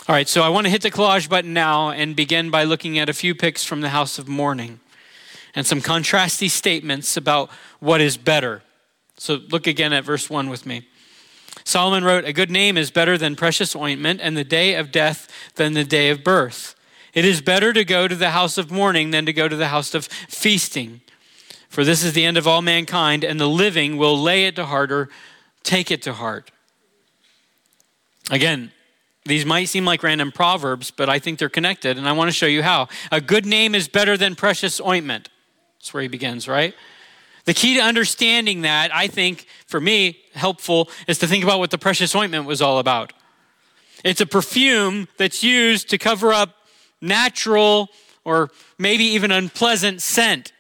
All 0.08 0.16
right, 0.16 0.28
so 0.28 0.42
I 0.42 0.50
want 0.50 0.66
to 0.66 0.72
hit 0.72 0.82
the 0.82 0.92
collage 0.92 1.30
button 1.30 1.54
now 1.54 1.92
and 1.92 2.16
begin 2.16 2.50
by 2.50 2.64
looking 2.64 3.00
at 3.00 3.10
a 3.10 3.14
few 3.14 3.34
pics 3.34 3.64
from 3.64 3.82
the 3.82 3.90
house 3.90 4.20
of 4.20 4.28
mourning 4.28 4.80
and 5.56 5.66
some 5.66 5.82
contrasty 5.82 6.50
statements 6.50 7.16
about 7.16 7.50
what 7.80 8.02
is 8.02 8.18
better. 8.18 8.62
So 9.18 9.40
look 9.50 9.68
again 9.68 9.94
at 9.94 10.04
verse 10.04 10.30
1 10.30 10.50
with 10.50 10.66
me. 10.66 10.88
Solomon 11.64 12.04
wrote, 12.04 12.26
A 12.26 12.34
good 12.34 12.52
name 12.52 12.76
is 12.76 12.92
better 12.92 13.18
than 13.18 13.36
precious 13.36 13.76
ointment, 13.76 14.20
and 14.22 14.36
the 14.36 14.44
day 14.44 14.76
of 14.76 14.92
death 14.92 15.30
than 15.56 15.74
the 15.74 15.86
day 15.86 16.10
of 16.10 16.24
birth. 16.24 16.75
It 17.16 17.26
is 17.26 17.42
better 17.42 17.74
to 17.74 17.84
go 17.86 18.08
to 18.08 18.16
the 18.16 18.32
house 18.32 18.58
of 18.58 18.70
mourning 18.70 19.12
than 19.12 19.26
to 19.26 19.34
go 19.34 19.48
to 19.48 19.56
the 19.56 19.70
house 19.70 19.96
of 19.96 20.06
feasting. 20.06 21.02
For 21.70 21.84
this 21.84 22.04
is 22.04 22.14
the 22.14 22.26
end 22.26 22.38
of 22.38 22.48
all 22.48 22.62
mankind, 22.62 23.24
and 23.24 23.40
the 23.40 23.50
living 23.50 23.98
will 23.98 24.22
lay 24.22 24.46
it 24.46 24.56
to 24.58 24.66
heart 24.66 24.92
or 24.92 25.10
take 25.64 25.90
it 25.92 26.02
to 26.04 26.14
heart. 26.14 26.52
Again, 28.30 28.72
these 29.24 29.46
might 29.46 29.66
seem 29.66 29.86
like 29.86 30.04
random 30.04 30.32
proverbs, 30.32 30.92
but 30.92 31.10
I 31.10 31.20
think 31.20 31.40
they're 31.40 31.50
connected, 31.50 31.98
and 31.98 32.08
I 32.08 32.12
want 32.12 32.28
to 32.28 32.34
show 32.34 32.46
you 32.46 32.62
how. 32.62 32.90
A 33.12 33.22
good 33.22 33.46
name 33.46 33.74
is 33.74 33.88
better 33.88 34.18
than 34.18 34.36
precious 34.36 34.80
ointment. 34.82 35.30
That's 35.80 35.94
where 35.94 36.04
he 36.04 36.10
begins, 36.10 36.48
right? 36.48 36.76
The 37.46 37.54
key 37.54 37.76
to 37.76 37.82
understanding 37.82 38.62
that, 38.62 38.94
I 38.94 39.08
think, 39.08 39.48
for 39.68 39.80
me, 39.80 40.20
helpful, 40.34 40.90
is 41.08 41.18
to 41.20 41.28
think 41.28 41.44
about 41.44 41.60
what 41.60 41.72
the 41.72 41.78
precious 41.78 42.14
ointment 42.14 42.46
was 42.46 42.62
all 42.62 42.78
about. 42.78 43.14
It's 44.04 44.22
a 44.22 44.26
perfume 44.26 45.08
that's 45.18 45.44
used 45.44 45.90
to 45.90 45.98
cover 45.98 46.34
up 46.34 46.56
natural 47.06 47.90
or 48.24 48.50
maybe 48.78 49.04
even 49.06 49.32
unpleasant 49.32 50.02
scent. 50.02 50.52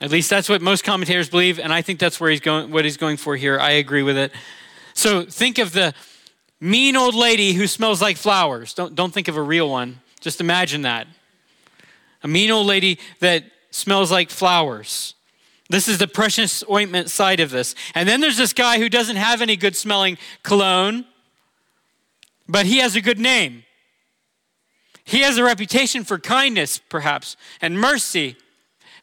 At 0.00 0.10
least 0.10 0.30
that's 0.30 0.48
what 0.48 0.62
most 0.62 0.84
commentators 0.84 1.28
believe, 1.28 1.58
and 1.58 1.72
I 1.72 1.82
think 1.82 1.98
that's 1.98 2.20
where 2.20 2.30
he's 2.30 2.40
going, 2.40 2.70
what 2.70 2.84
he's 2.84 2.96
going 2.96 3.16
for 3.16 3.36
here. 3.36 3.58
I 3.58 3.72
agree 3.72 4.02
with 4.02 4.16
it. 4.16 4.32
So 4.94 5.24
think 5.24 5.58
of 5.58 5.72
the 5.72 5.92
mean 6.60 6.96
old 6.96 7.14
lady 7.14 7.52
who 7.52 7.66
smells 7.66 8.00
like 8.00 8.16
flowers. 8.16 8.74
Don't, 8.74 8.94
don't 8.94 9.12
think 9.12 9.28
of 9.28 9.36
a 9.36 9.42
real 9.42 9.68
one. 9.68 10.00
Just 10.20 10.40
imagine 10.40 10.82
that. 10.82 11.08
A 12.22 12.28
mean 12.28 12.50
old 12.50 12.66
lady 12.66 12.98
that 13.20 13.44
smells 13.70 14.10
like 14.10 14.30
flowers. 14.30 15.14
This 15.70 15.88
is 15.88 15.98
the 15.98 16.08
precious 16.08 16.64
ointment 16.70 17.10
side 17.10 17.40
of 17.40 17.50
this. 17.50 17.74
And 17.94 18.08
then 18.08 18.20
there's 18.20 18.38
this 18.38 18.52
guy 18.52 18.78
who 18.78 18.88
doesn't 18.88 19.16
have 19.16 19.42
any 19.42 19.56
good 19.56 19.76
smelling 19.76 20.16
cologne, 20.42 21.04
but 22.48 22.66
he 22.66 22.78
has 22.78 22.96
a 22.96 23.00
good 23.00 23.18
name. 23.18 23.64
He 25.08 25.20
has 25.20 25.38
a 25.38 25.42
reputation 25.42 26.04
for 26.04 26.18
kindness, 26.18 26.76
perhaps, 26.76 27.34
and 27.62 27.80
mercy 27.80 28.36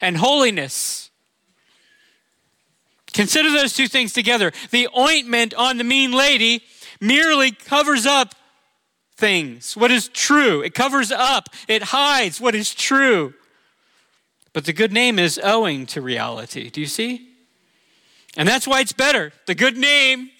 and 0.00 0.18
holiness. 0.18 1.10
Consider 3.12 3.50
those 3.50 3.72
two 3.72 3.88
things 3.88 4.12
together. 4.12 4.52
The 4.70 4.88
ointment 4.96 5.52
on 5.54 5.78
the 5.78 5.84
mean 5.84 6.12
lady 6.12 6.62
merely 7.00 7.50
covers 7.50 8.06
up 8.06 8.36
things, 9.16 9.76
what 9.76 9.90
is 9.90 10.06
true. 10.06 10.60
It 10.60 10.74
covers 10.74 11.10
up, 11.10 11.48
it 11.66 11.82
hides 11.82 12.40
what 12.40 12.54
is 12.54 12.72
true. 12.72 13.34
But 14.52 14.64
the 14.64 14.72
good 14.72 14.92
name 14.92 15.18
is 15.18 15.40
owing 15.42 15.86
to 15.86 16.00
reality. 16.00 16.70
Do 16.70 16.80
you 16.80 16.86
see? 16.86 17.30
And 18.36 18.48
that's 18.48 18.68
why 18.68 18.80
it's 18.80 18.92
better. 18.92 19.32
The 19.46 19.56
good 19.56 19.76
name 19.76 20.30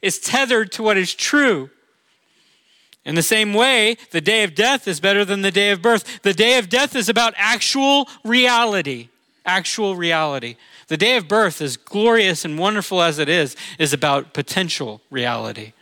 is 0.00 0.20
tethered 0.20 0.70
to 0.72 0.84
what 0.84 0.96
is 0.96 1.12
true. 1.14 1.70
In 3.06 3.14
the 3.14 3.22
same 3.22 3.54
way, 3.54 3.96
the 4.10 4.20
day 4.20 4.42
of 4.42 4.56
death 4.56 4.88
is 4.88 4.98
better 4.98 5.24
than 5.24 5.42
the 5.42 5.52
day 5.52 5.70
of 5.70 5.80
birth. 5.80 6.22
The 6.22 6.34
day 6.34 6.58
of 6.58 6.68
death 6.68 6.96
is 6.96 7.08
about 7.08 7.34
actual 7.36 8.08
reality. 8.24 9.08
Actual 9.46 9.94
reality. 9.94 10.56
The 10.88 10.96
day 10.96 11.16
of 11.16 11.28
birth, 11.28 11.62
as 11.62 11.76
glorious 11.76 12.44
and 12.44 12.58
wonderful 12.58 13.00
as 13.00 13.20
it 13.20 13.28
is, 13.28 13.54
is 13.78 13.92
about 13.92 14.34
potential 14.34 15.00
reality. 15.08 15.72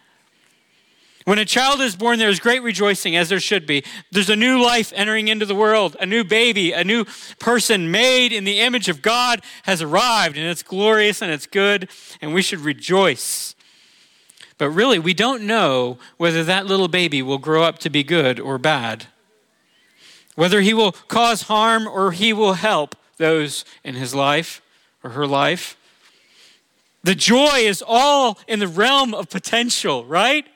When 1.25 1.39
a 1.39 1.47
child 1.47 1.81
is 1.81 1.97
born, 1.97 2.19
there 2.19 2.29
is 2.29 2.39
great 2.39 2.63
rejoicing, 2.63 3.17
as 3.17 3.31
there 3.31 3.41
should 3.41 3.67
be. 3.67 3.83
There's 4.13 4.29
a 4.29 4.37
new 4.37 4.63
life 4.63 4.93
entering 4.95 5.29
into 5.29 5.47
the 5.47 5.55
world. 5.55 5.97
A 5.99 6.05
new 6.05 6.25
baby, 6.25 6.73
a 6.73 6.85
new 6.85 7.07
person 7.39 7.91
made 7.91 8.35
in 8.35 8.45
the 8.45 8.61
image 8.61 8.91
of 8.91 9.01
God 9.01 9.41
has 9.63 9.81
arrived, 9.81 10.37
and 10.37 10.47
it's 10.47 10.63
glorious 10.63 11.23
and 11.23 11.33
it's 11.33 11.47
good, 11.47 11.89
and 12.21 12.35
we 12.35 12.43
should 12.43 12.61
rejoice. 12.61 13.54
But 14.59 14.71
really, 14.71 14.99
we 14.99 15.15
don't 15.15 15.43
know 15.43 15.99
whether 16.17 16.45
that 16.45 16.67
little 16.67 16.89
baby 16.89 17.23
will 17.23 17.39
grow 17.39 17.65
up 17.65 17.79
to 17.81 17.91
be 17.91 18.05
good 18.05 18.39
or 18.39 18.59
bad, 18.59 19.07
whether 20.37 20.61
he 20.61 20.73
will 20.73 20.93
cause 20.93 21.43
harm 21.43 21.89
or 21.89 22.13
he 22.13 22.33
will 22.33 22.55
help 22.55 22.97
those 23.17 23.65
in 23.83 23.95
his 23.95 24.15
life 24.15 24.63
or 25.03 25.11
her 25.11 25.27
life. 25.27 25.77
The 27.03 27.15
joy 27.15 27.59
is 27.59 27.83
all 27.87 28.39
in 28.49 28.61
the 28.61 28.69
realm 28.69 29.13
of 29.13 29.29
potential, 29.29 30.05
right? 30.05 30.47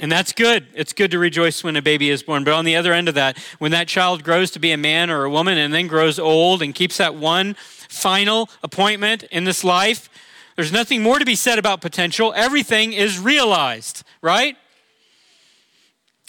And 0.00 0.10
that's 0.10 0.32
good. 0.32 0.66
It's 0.74 0.92
good 0.92 1.10
to 1.12 1.18
rejoice 1.18 1.62
when 1.62 1.76
a 1.76 1.82
baby 1.82 2.10
is 2.10 2.22
born. 2.22 2.42
But 2.42 2.54
on 2.54 2.64
the 2.64 2.74
other 2.74 2.92
end 2.92 3.08
of 3.08 3.14
that, 3.14 3.38
when 3.58 3.70
that 3.72 3.86
child 3.86 4.24
grows 4.24 4.50
to 4.52 4.58
be 4.58 4.72
a 4.72 4.76
man 4.76 5.08
or 5.08 5.24
a 5.24 5.30
woman 5.30 5.56
and 5.56 5.72
then 5.72 5.86
grows 5.86 6.18
old 6.18 6.62
and 6.62 6.74
keeps 6.74 6.96
that 6.96 7.14
one 7.14 7.54
final 7.54 8.48
appointment 8.62 9.22
in 9.24 9.44
this 9.44 9.62
life, 9.62 10.08
there's 10.56 10.72
nothing 10.72 11.02
more 11.02 11.18
to 11.18 11.24
be 11.24 11.34
said 11.34 11.58
about 11.58 11.80
potential. 11.80 12.32
Everything 12.36 12.92
is 12.92 13.18
realized, 13.18 14.04
right? 14.22 14.56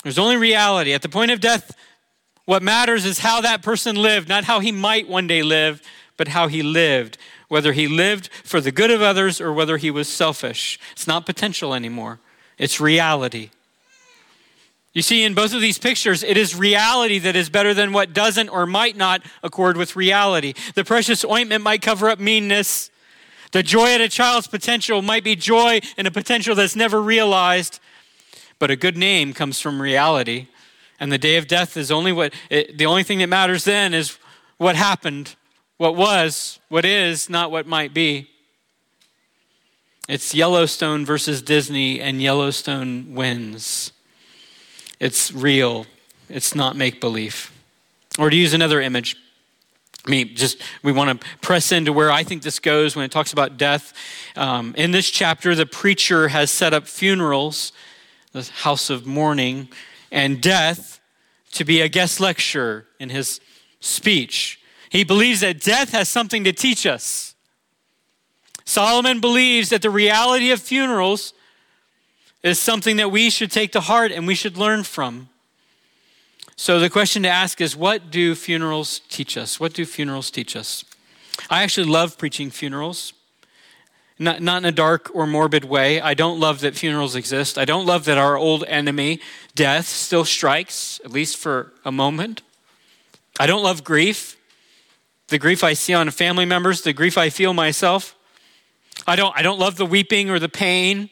There's 0.04 0.20
only 0.20 0.38
reality. 0.38 0.94
At 0.94 1.02
the 1.02 1.10
point 1.10 1.32
of 1.32 1.40
death, 1.40 1.76
what 2.46 2.62
matters 2.62 3.06
is 3.06 3.20
how 3.20 3.42
that 3.42 3.64
person 3.64 3.96
lived, 3.96 4.30
not 4.30 4.44
how 4.44 4.60
he 4.60 4.72
might 4.72 5.08
one 5.08 5.28
day 5.28 5.44
live, 5.44 5.82
but 6.18 6.30
how 6.30 6.48
he 6.48 6.62
lived. 6.64 7.18
Whether 7.48 7.74
he 7.74 7.88
lived 7.88 8.30
for 8.44 8.62
the 8.62 8.72
good 8.72 8.92
of 8.92 9.02
others 9.02 9.40
or 9.40 9.54
whether 9.54 9.78
he 9.78 9.92
was 9.92 10.08
selfish. 10.08 10.80
It's 10.92 11.08
not 11.08 11.26
potential 11.26 11.74
anymore, 11.74 12.20
it's 12.58 12.80
reality. 12.80 13.50
You 14.94 15.02
see, 15.02 15.24
in 15.24 15.34
both 15.34 15.54
of 15.54 15.60
these 15.60 15.78
pictures, 15.78 16.24
it 16.24 16.38
is 16.38 16.56
reality 16.56 17.20
that 17.20 17.36
is 17.36 17.50
better 17.50 17.74
than 17.74 17.92
what 17.92 18.14
doesn't 18.14 18.48
or 18.48 18.66
might 18.66 18.96
not 18.96 19.22
accord 19.44 19.76
with 19.76 19.98
reality. 19.98 20.54
The 20.74 20.86
precious 20.86 21.26
ointment 21.26 21.64
might 21.64 21.82
cover 21.82 22.10
up 22.10 22.18
meanness. 22.18 22.90
The 23.56 23.64
joy 23.64 23.94
at 23.94 24.02
a 24.02 24.10
child's 24.10 24.48
potential 24.48 25.02
might 25.02 25.24
be 25.24 25.34
joy 25.34 25.80
in 25.98 26.06
a 26.06 26.12
potential 26.12 26.56
that's 26.56 26.76
never 26.76 27.02
realized. 27.02 27.80
But 28.60 28.70
a 28.70 28.76
good 28.76 28.98
name 28.98 29.32
comes 29.32 29.62
from 29.62 29.82
reality. 29.82 30.48
And 31.00 31.10
the 31.10 31.18
day 31.18 31.38
of 31.38 31.48
death 31.48 31.78
is 31.78 31.90
only 31.90 32.12
what, 32.12 32.34
it, 32.50 32.78
the 32.78 32.86
only 32.86 33.04
thing 33.04 33.20
that 33.20 33.30
matters 33.30 33.64
then 33.64 33.94
is 33.94 34.18
what 34.58 34.76
happened, 34.76 35.38
what 35.78 35.96
was, 35.96 36.60
what 36.68 36.84
is, 36.84 37.30
not 37.30 37.50
what 37.50 37.66
might 37.66 37.94
be. 37.94 38.30
It's 40.10 40.36
Yellowstone 40.36 41.06
versus 41.06 41.42
Disney, 41.42 42.02
and 42.02 42.22
Yellowstone 42.22 43.16
wins. 43.16 43.94
It's 45.00 45.32
real, 45.32 45.86
it's 46.28 46.56
not 46.56 46.76
make 46.76 47.00
believe. 47.00 47.54
Or 48.20 48.30
to 48.30 48.36
use 48.36 48.54
another 48.54 48.82
image, 48.82 49.16
I 50.06 50.10
mean, 50.10 50.36
just 50.36 50.62
we 50.84 50.92
want 50.92 51.20
to 51.20 51.28
press 51.42 51.72
into 51.72 51.92
where 51.92 52.12
I 52.12 52.24
think 52.24 52.44
this 52.44 52.60
goes 52.60 52.96
when 52.96 53.06
it 53.06 53.12
talks 53.12 53.34
about 53.34 53.58
death. 53.58 53.94
Um, 54.36 54.76
in 54.78 54.92
this 54.92 55.10
chapter, 55.10 55.56
the 55.56 55.66
preacher 55.66 56.28
has 56.28 56.52
set 56.52 56.74
up 56.74 56.88
funerals, 56.88 57.72
the 58.32 58.44
house 58.44 58.90
of 58.90 59.06
mourning, 59.06 59.70
and 60.12 60.42
death 60.42 61.00
to 61.54 61.66
be 61.66 61.82
a 61.82 61.90
guest 61.90 62.20
lecturer 62.20 62.86
in 63.00 63.10
his 63.10 63.40
speech. 63.80 64.60
He 64.90 65.04
believes 65.04 65.40
that 65.40 65.60
death 65.60 65.92
has 65.92 66.08
something 66.08 66.44
to 66.44 66.54
teach 66.54 66.86
us. 66.86 67.34
Solomon 68.64 69.20
believes 69.20 69.70
that 69.70 69.82
the 69.82 69.90
reality 69.90 70.52
of 70.52 70.60
funerals 70.60 71.34
is 72.44 72.60
something 72.60 72.98
that 72.98 73.10
we 73.10 73.30
should 73.30 73.52
take 73.52 73.72
to 73.72 73.80
heart 73.80 74.12
and 74.12 74.28
we 74.28 74.36
should 74.36 74.58
learn 74.58 74.84
from. 74.84 75.30
So 76.56 76.80
the 76.80 76.90
question 76.90 77.24
to 77.24 77.30
ask 77.30 77.60
is 77.60 77.76
what 77.76 78.10
do 78.12 78.36
funerals 78.36 79.00
teach 79.10 79.38
us? 79.38 79.60
What 79.60 79.74
do 79.74 79.86
funerals 79.86 80.32
teach 80.32 80.56
us? 80.56 80.86
I 81.50 81.64
actually 81.64 81.88
love 81.88 82.18
preaching 82.18 82.50
funerals. 82.50 83.14
Not, 84.18 84.42
not 84.42 84.60
in 84.60 84.66
a 84.66 84.72
dark 84.72 85.14
or 85.14 85.28
morbid 85.28 85.66
way. 85.66 86.00
I 86.00 86.14
don't 86.14 86.40
love 86.40 86.62
that 86.62 86.76
funerals 86.76 87.16
exist. 87.16 87.58
I 87.58 87.66
don't 87.66 87.86
love 87.86 88.06
that 88.06 88.18
our 88.18 88.38
old 88.38 88.64
enemy, 88.66 89.20
death, 89.56 89.88
still 89.88 90.24
strikes, 90.24 91.02
at 91.04 91.12
least 91.12 91.36
for 91.36 91.74
a 91.84 91.92
moment. 91.92 92.42
I 93.38 93.46
don't 93.48 93.62
love 93.62 93.84
grief, 93.84 94.38
the 95.28 95.38
grief 95.38 95.66
I 95.66 95.74
see 95.74 95.94
on 95.94 96.10
family 96.12 96.46
members, 96.46 96.82
the 96.82 96.94
grief 96.94 97.18
I 97.18 97.30
feel 97.30 97.54
myself. 97.54 98.16
I 99.06 99.18
don't, 99.18 99.38
I 99.38 99.42
don't 99.42 99.60
love 99.60 99.76
the 99.76 99.86
weeping 99.86 100.30
or 100.30 100.40
the 100.40 100.48
pain 100.48 101.10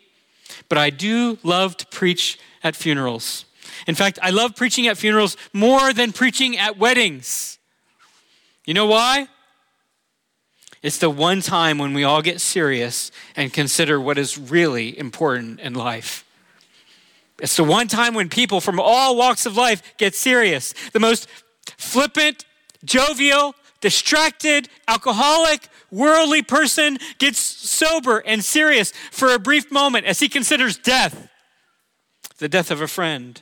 but 0.69 0.77
I 0.77 0.89
do 0.89 1.37
love 1.43 1.77
to 1.77 1.85
preach 1.87 2.39
at 2.63 2.75
funerals. 2.75 3.45
In 3.87 3.95
fact, 3.95 4.19
I 4.21 4.29
love 4.29 4.55
preaching 4.55 4.87
at 4.87 4.97
funerals 4.97 5.37
more 5.53 5.93
than 5.93 6.11
preaching 6.11 6.57
at 6.57 6.77
weddings. 6.77 7.59
You 8.65 8.73
know 8.73 8.85
why? 8.85 9.27
It's 10.81 10.97
the 10.97 11.09
one 11.09 11.41
time 11.41 11.77
when 11.77 11.93
we 11.93 12.03
all 12.03 12.21
get 12.21 12.41
serious 12.41 13.11
and 13.35 13.53
consider 13.53 13.99
what 13.99 14.17
is 14.17 14.37
really 14.37 14.97
important 14.97 15.61
in 15.61 15.73
life. 15.73 16.25
It's 17.39 17.55
the 17.55 17.63
one 17.63 17.87
time 17.87 18.13
when 18.13 18.29
people 18.29 18.61
from 18.61 18.79
all 18.79 19.15
walks 19.15 19.45
of 19.45 19.57
life 19.57 19.81
get 19.97 20.13
serious. 20.13 20.73
The 20.91 20.99
most 20.99 21.27
flippant, 21.77 22.45
jovial, 22.83 23.55
distracted, 23.79 24.69
alcoholic, 24.87 25.67
worldly 25.91 26.41
person 26.41 26.97
gets 27.17 27.39
sober 27.39 28.19
and 28.19 28.43
serious 28.43 28.91
for 29.11 29.33
a 29.33 29.39
brief 29.39 29.71
moment 29.71 30.05
as 30.05 30.19
he 30.19 30.29
considers 30.29 30.77
death, 30.77 31.29
the 32.37 32.49
death 32.49 32.71
of 32.71 32.81
a 32.81 32.87
friend. 32.87 33.41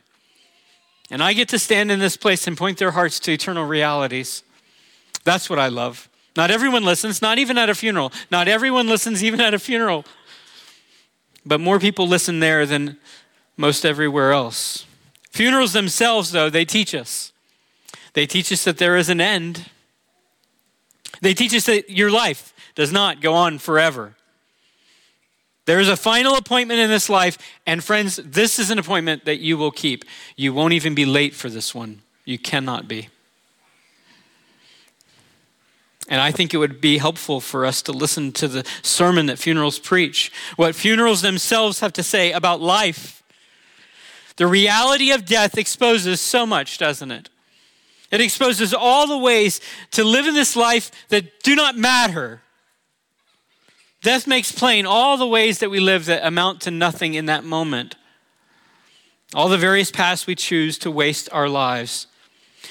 And 1.12 1.22
I 1.22 1.34
get 1.34 1.50
to 1.50 1.60
stand 1.60 1.92
in 1.92 2.00
this 2.00 2.16
place 2.16 2.48
and 2.48 2.58
point 2.58 2.78
their 2.78 2.92
hearts 2.92 3.20
to 3.22 3.34
eternal 3.34 3.66
realities. 3.66 4.44
That's 5.26 5.50
what 5.50 5.60
I 5.60 5.68
love. 5.68 6.10
Not 6.38 6.50
everyone 6.50 6.86
listens, 6.86 7.22
not 7.22 7.38
even 7.38 7.58
at 7.58 7.70
a 7.70 7.76
funeral. 7.76 8.14
Not 8.32 8.48
everyone 8.48 8.88
listens, 8.88 9.22
even 9.22 9.42
at 9.42 9.54
a 9.54 9.60
funeral. 9.60 10.06
But 11.46 11.60
more 11.60 11.80
people 11.80 12.08
listen 12.08 12.40
there 12.40 12.66
than 12.66 12.98
most 13.58 13.86
everywhere 13.86 14.32
else. 14.32 14.86
Funerals 15.32 15.74
themselves, 15.74 16.32
though, 16.32 16.50
they 16.50 16.64
teach 16.64 16.96
us. 16.96 17.34
They 18.14 18.26
teach 18.26 18.52
us 18.52 18.64
that 18.64 18.78
there 18.78 18.96
is 18.96 19.10
an 19.10 19.20
end. 19.20 19.70
They 21.20 21.34
teach 21.34 21.54
us 21.54 21.66
that 21.66 21.90
your 21.90 22.10
life 22.10 22.54
does 22.76 22.92
not 22.94 23.22
go 23.22 23.34
on 23.34 23.60
forever. 23.60 24.16
There 25.72 25.80
is 25.80 25.88
a 25.88 25.96
final 25.96 26.36
appointment 26.36 26.82
in 26.82 26.90
this 26.90 27.08
life, 27.08 27.38
and 27.66 27.82
friends, 27.82 28.18
this 28.18 28.60
is 28.60 28.72
an 28.72 28.78
appointment 28.78 29.24
that 29.24 29.40
you 29.40 29.58
will 29.58 29.72
keep. 29.72 30.04
You 30.36 30.54
won't 30.54 30.74
even 30.74 30.94
be 30.94 31.06
late 31.06 31.34
for 31.34 31.50
this 31.50 31.74
one. 31.74 32.02
You 32.26 32.38
cannot 32.38 32.90
be. 32.90 33.08
And 36.10 36.20
I 36.20 36.30
think 36.34 36.54
it 36.54 36.58
would 36.58 36.82
be 36.82 36.98
helpful 36.98 37.40
for 37.40 37.66
us 37.66 37.82
to 37.84 37.94
listen 37.94 38.34
to 38.34 38.50
the 38.50 38.68
sermon 38.82 39.28
that 39.28 39.40
funerals 39.40 39.80
preach, 39.80 40.30
what 40.58 40.76
funerals 40.76 41.22
themselves 41.22 41.80
have 41.80 41.94
to 41.94 42.04
say 42.04 42.34
about 42.34 42.60
life. 42.60 43.24
The 44.36 44.48
reality 44.48 45.12
of 45.12 45.24
death 45.24 45.58
exposes 45.58 46.20
so 46.20 46.46
much, 46.46 46.80
doesn't 46.80 47.12
it? 47.12 47.30
It 48.12 48.20
exposes 48.20 48.74
all 48.74 49.08
the 49.08 49.18
ways 49.18 49.62
to 49.92 50.04
live 50.04 50.28
in 50.28 50.34
this 50.34 50.58
life 50.58 50.92
that 51.08 51.42
do 51.44 51.56
not 51.56 51.78
matter. 51.78 52.42
Death 54.02 54.26
makes 54.26 54.52
plain 54.52 54.86
all 54.86 55.16
the 55.16 55.28
ways 55.28 55.60
that 55.60 55.70
we 55.70 55.80
live 55.80 56.06
that 56.06 56.26
amount 56.26 56.62
to 56.62 56.72
nothing 56.72 57.14
in 57.14 57.28
that 57.28 57.44
moment. 57.44 57.96
All 59.34 59.48
the 59.48 59.58
various 59.58 59.92
paths 59.92 60.26
we 60.26 60.36
choose 60.36 60.78
to 60.80 60.92
waste 60.92 61.30
our 61.32 61.48
lives. 61.48 62.08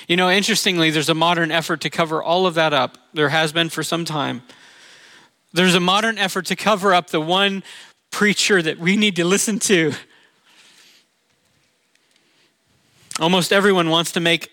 You 0.08 0.16
know, 0.16 0.28
interestingly, 0.28 0.90
there's 0.90 1.08
a 1.08 1.14
modern 1.14 1.50
effort 1.52 1.80
to 1.82 1.90
cover 1.90 2.22
all 2.22 2.46
of 2.46 2.54
that 2.54 2.72
up. 2.72 2.98
There 3.14 3.28
has 3.28 3.52
been 3.52 3.68
for 3.68 3.82
some 3.82 4.04
time. 4.04 4.42
There's 5.52 5.74
a 5.74 5.80
modern 5.80 6.18
effort 6.18 6.46
to 6.46 6.56
cover 6.56 6.92
up 6.92 7.10
the 7.10 7.20
one 7.20 7.62
preacher 8.10 8.60
that 8.60 8.78
we 8.78 8.96
need 8.96 9.16
to 9.16 9.24
listen 9.24 9.58
to. 9.60 9.92
Almost 13.20 13.52
everyone 13.52 13.88
wants 13.88 14.12
to 14.12 14.20
make 14.20 14.50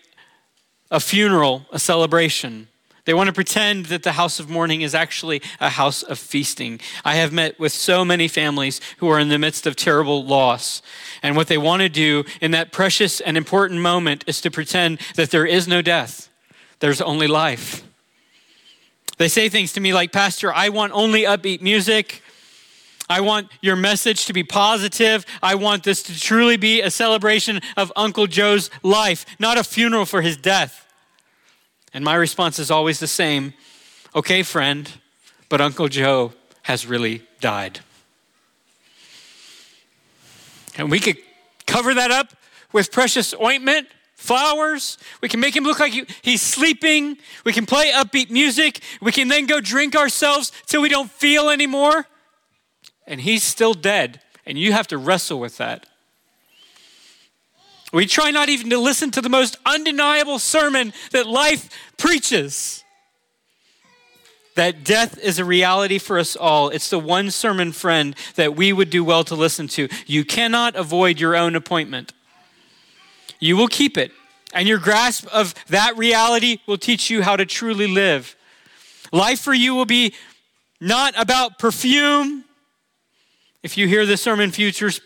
a 0.92 1.00
funeral 1.00 1.66
a 1.72 1.80
celebration. 1.80 2.68
They 3.08 3.14
want 3.14 3.28
to 3.28 3.34
pretend 3.34 3.86
that 3.86 4.04
the 4.04 4.12
house 4.12 4.38
of 4.38 4.50
mourning 4.50 4.82
is 4.82 4.94
actually 4.94 5.42
a 5.62 5.70
house 5.70 6.04
of 6.04 6.20
feasting. 6.20 6.82
I 7.06 7.16
have 7.16 7.32
met 7.32 7.58
with 7.58 7.72
so 7.72 8.04
many 8.04 8.28
families 8.28 8.82
who 8.98 9.08
are 9.08 9.18
in 9.18 9.30
the 9.30 9.40
midst 9.40 9.66
of 9.66 9.78
terrible 9.78 10.26
loss. 10.26 10.82
And 11.24 11.38
what 11.38 11.48
they 11.48 11.58
want 11.58 11.84
to 11.84 11.88
do 11.88 12.26
in 12.42 12.52
that 12.52 12.74
precious 12.74 13.22
and 13.22 13.38
important 13.38 13.80
moment 13.80 14.26
is 14.28 14.42
to 14.42 14.52
pretend 14.52 15.00
that 15.16 15.32
there 15.32 15.46
is 15.46 15.70
no 15.70 15.82
death, 15.82 16.30
there's 16.80 17.00
only 17.00 17.28
life. 17.28 17.82
They 19.18 19.30
say 19.30 19.48
things 19.48 19.72
to 19.74 19.80
me 19.80 19.94
like, 19.94 20.12
Pastor, 20.12 20.54
I 20.54 20.68
want 20.68 20.92
only 20.92 21.22
upbeat 21.22 21.62
music. 21.62 22.22
I 23.08 23.22
want 23.22 23.48
your 23.62 23.78
message 23.78 24.26
to 24.26 24.34
be 24.34 24.44
positive. 24.44 25.26
I 25.42 25.56
want 25.56 25.86
this 25.86 26.04
to 26.04 26.20
truly 26.20 26.58
be 26.58 26.82
a 26.82 26.92
celebration 26.92 27.62
of 27.78 27.90
Uncle 27.96 28.28
Joe's 28.28 28.70
life, 28.84 29.26
not 29.40 29.58
a 29.58 29.64
funeral 29.64 30.04
for 30.04 30.22
his 30.22 30.36
death. 30.36 30.87
And 31.98 32.06
my 32.06 32.14
response 32.14 32.60
is 32.60 32.70
always 32.70 33.00
the 33.00 33.08
same 33.08 33.56
okay, 34.14 34.44
friend, 34.44 34.88
but 35.50 35.62
Uncle 35.62 35.88
Joe 35.88 36.32
has 36.62 36.86
really 36.86 37.24
died. 37.40 37.80
And 40.78 40.92
we 40.92 41.00
could 41.00 41.18
cover 41.66 41.96
that 41.96 42.12
up 42.12 42.36
with 42.72 42.92
precious 42.92 43.34
ointment, 43.42 43.88
flowers. 44.14 45.00
We 45.22 45.28
can 45.28 45.40
make 45.40 45.56
him 45.56 45.64
look 45.64 45.80
like 45.80 45.92
he's 46.22 46.44
sleeping. 46.44 47.18
We 47.44 47.52
can 47.52 47.66
play 47.66 47.90
upbeat 47.92 48.30
music. 48.30 48.84
We 49.02 49.12
can 49.12 49.28
then 49.28 49.48
go 49.48 49.60
drink 49.60 49.96
ourselves 49.96 50.52
till 50.68 50.84
we 50.84 50.90
don't 50.90 51.10
feel 51.10 51.50
anymore. 51.50 52.06
And 53.08 53.22
he's 53.22 53.42
still 53.42 53.74
dead. 53.74 54.22
And 54.46 54.56
you 54.56 54.72
have 54.72 54.86
to 54.90 55.00
wrestle 55.00 55.40
with 55.40 55.58
that. 55.58 55.88
We 57.94 58.06
try 58.06 58.32
not 58.32 58.50
even 58.50 58.70
to 58.72 58.80
listen 58.80 59.12
to 59.12 59.22
the 59.22 59.30
most 59.30 59.58
undeniable 59.66 60.40
sermon 60.40 60.94
that 61.12 61.26
life 61.26 61.70
preaches 61.98 62.84
that 64.58 64.84
death 64.84 65.18
is 65.20 65.40
a 65.40 65.46
reality 65.46 66.00
for 66.00 66.20
us 66.20 66.36
all. 66.36 66.70
It's 66.70 66.90
the 66.90 67.00
one 67.00 67.32
sermon, 67.32 67.72
friend, 67.72 68.16
that 68.36 68.56
we 68.56 68.74
would 68.74 68.90
do 68.90 69.04
well 69.04 69.24
to 69.26 69.36
listen 69.36 69.68
to. 69.70 69.88
You 70.08 70.26
cannot 70.26 70.76
avoid 70.76 71.20
your 71.20 71.36
own 71.36 71.56
appointment, 71.56 72.12
you 73.40 73.56
will 73.56 73.70
keep 73.70 73.98
it. 73.98 74.12
And 74.54 74.68
your 74.68 74.80
grasp 74.80 75.28
of 75.28 75.54
that 75.68 75.98
reality 75.98 76.60
will 76.66 76.78
teach 76.78 77.10
you 77.10 77.22
how 77.22 77.36
to 77.36 77.46
truly 77.46 77.86
live. 77.86 78.36
Life 79.12 79.42
for 79.42 79.54
you 79.54 79.76
will 79.76 79.86
be 79.86 80.14
not 80.80 81.14
about 81.18 81.60
perfume. 81.60 82.46
If 83.62 83.78
you 83.78 83.88
hear 83.88 84.06
the 84.06 84.16
sermon 84.16 84.52
futures, 84.52 85.02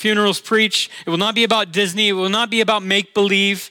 funerals 0.00 0.40
preach. 0.40 0.88
It 1.06 1.10
will 1.10 1.18
not 1.18 1.34
be 1.34 1.44
about 1.44 1.72
Disney. 1.72 2.08
It 2.08 2.14
will 2.14 2.30
not 2.30 2.48
be 2.48 2.62
about 2.62 2.82
make 2.82 3.12
believe. 3.12 3.70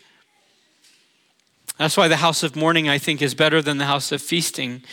That's 1.80 1.98
why 1.98 2.08
the 2.08 2.18
house 2.18 2.44
of 2.44 2.56
mourning, 2.56 2.88
I 2.88 3.00
think, 3.00 3.20
is 3.24 3.34
better 3.34 3.64
than 3.64 3.80
the 3.80 3.86
house 3.86 4.12
of 4.12 4.22
feasting. 4.22 4.84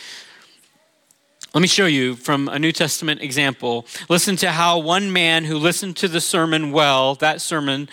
Let 1.53 1.61
me 1.61 1.67
show 1.67 1.85
you 1.85 2.15
from 2.15 2.49
a 2.49 2.57
New 2.57 2.71
Testament 2.71 3.21
example. 3.21 3.85
Listen 4.09 4.35
to 4.37 4.51
how 4.51 4.79
one 4.79 5.13
man 5.13 5.45
who 5.45 5.59
listened 5.59 5.95
to 5.97 6.07
the 6.07 6.21
sermon 6.21 6.71
well, 6.71 7.13
that 7.15 7.39
sermon, 7.39 7.87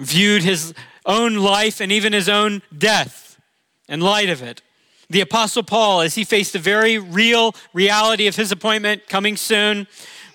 viewed 0.00 0.42
his 0.42 0.74
own 1.06 1.36
life 1.36 1.80
and 1.80 1.92
even 1.92 2.12
his 2.12 2.28
own 2.28 2.62
death 2.76 3.40
in 3.88 4.00
light 4.00 4.30
of 4.30 4.42
it. 4.42 4.62
The 5.08 5.20
Apostle 5.20 5.62
Paul, 5.62 6.00
as 6.00 6.16
he 6.16 6.24
faced 6.24 6.54
the 6.54 6.58
very 6.58 6.98
real 6.98 7.54
reality 7.72 8.26
of 8.26 8.34
his 8.34 8.50
appointment 8.50 9.08
coming 9.08 9.36
soon, 9.36 9.86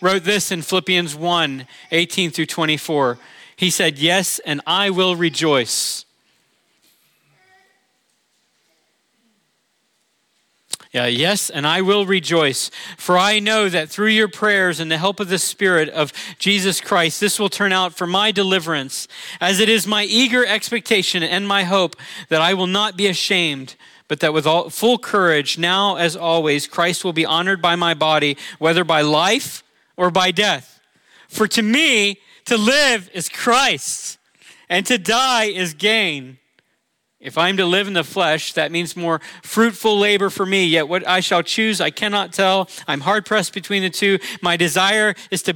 wrote 0.03 0.25
this 0.25 0.51
in 0.51 0.61
Philippians 0.61 1.15
1 1.15 1.65
18 1.91 2.31
through 2.31 2.45
24. 2.45 3.17
He 3.55 3.69
said, 3.69 3.97
Yes, 3.97 4.39
and 4.39 4.61
I 4.67 4.89
will 4.89 5.15
rejoice. 5.15 6.05
Yeah, 10.91 11.07
yes, 11.07 11.49
and 11.49 11.65
I 11.65 11.81
will 11.81 12.05
rejoice, 12.05 12.69
for 12.97 13.17
I 13.17 13.39
know 13.39 13.67
that 13.67 13.89
through 13.89 14.09
your 14.09 14.27
prayers 14.27 14.79
and 14.79 14.91
the 14.91 14.99
help 14.99 15.19
of 15.19 15.27
the 15.27 15.39
Spirit 15.39 15.89
of 15.89 16.13
Jesus 16.37 16.79
Christ, 16.79 17.19
this 17.19 17.39
will 17.39 17.49
turn 17.49 17.71
out 17.71 17.95
for 17.95 18.05
my 18.05 18.31
deliverance, 18.31 19.07
as 19.41 19.59
it 19.59 19.69
is 19.69 19.87
my 19.87 20.03
eager 20.03 20.45
expectation 20.45 21.23
and 21.23 21.47
my 21.47 21.63
hope 21.63 21.95
that 22.29 22.41
I 22.41 22.53
will 22.53 22.67
not 22.67 22.95
be 22.95 23.07
ashamed, 23.07 23.75
but 24.07 24.19
that 24.19 24.33
with 24.33 24.45
all, 24.45 24.69
full 24.69 24.99
courage, 24.99 25.57
now 25.57 25.95
as 25.95 26.15
always, 26.15 26.67
Christ 26.67 27.03
will 27.03 27.13
be 27.13 27.25
honored 27.25 27.59
by 27.59 27.75
my 27.75 27.95
body, 27.95 28.37
whether 28.59 28.83
by 28.83 29.01
life 29.01 29.62
or 29.97 30.11
by 30.11 30.31
death. 30.31 30.79
For 31.27 31.47
to 31.47 31.61
me, 31.61 32.19
to 32.45 32.57
live 32.57 33.09
is 33.13 33.29
Christ, 33.29 34.17
and 34.69 34.85
to 34.85 34.97
die 34.97 35.45
is 35.45 35.73
gain. 35.73 36.37
If 37.19 37.37
I'm 37.37 37.55
to 37.55 37.65
live 37.65 37.87
in 37.87 37.93
the 37.93 38.03
flesh, 38.03 38.51
that 38.53 38.71
means 38.71 38.97
more 38.97 39.21
fruitful 39.43 39.97
labor 39.97 40.29
for 40.29 40.45
me. 40.45 40.65
Yet 40.65 40.89
what 40.89 41.07
I 41.07 41.21
shall 41.21 41.41
choose, 41.41 41.79
I 41.79 41.89
cannot 41.89 42.33
tell. 42.33 42.69
I'm 42.85 43.01
hard 43.01 43.25
pressed 43.25 43.53
between 43.53 43.81
the 43.81 43.89
two. 43.89 44.19
My 44.41 44.57
desire 44.57 45.15
is 45.31 45.41
to 45.43 45.55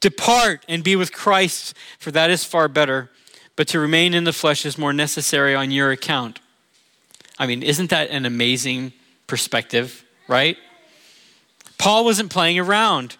depart 0.00 0.64
and 0.66 0.82
be 0.82 0.96
with 0.96 1.12
Christ, 1.12 1.76
for 1.98 2.10
that 2.12 2.30
is 2.30 2.42
far 2.42 2.68
better. 2.68 3.10
But 3.54 3.68
to 3.68 3.78
remain 3.78 4.14
in 4.14 4.24
the 4.24 4.32
flesh 4.32 4.64
is 4.64 4.78
more 4.78 4.94
necessary 4.94 5.54
on 5.54 5.70
your 5.70 5.90
account. 5.90 6.40
I 7.38 7.46
mean, 7.46 7.62
isn't 7.62 7.90
that 7.90 8.08
an 8.10 8.24
amazing 8.24 8.92
perspective, 9.26 10.04
right? 10.26 10.56
Paul 11.76 12.04
wasn't 12.04 12.30
playing 12.30 12.58
around. 12.58 13.16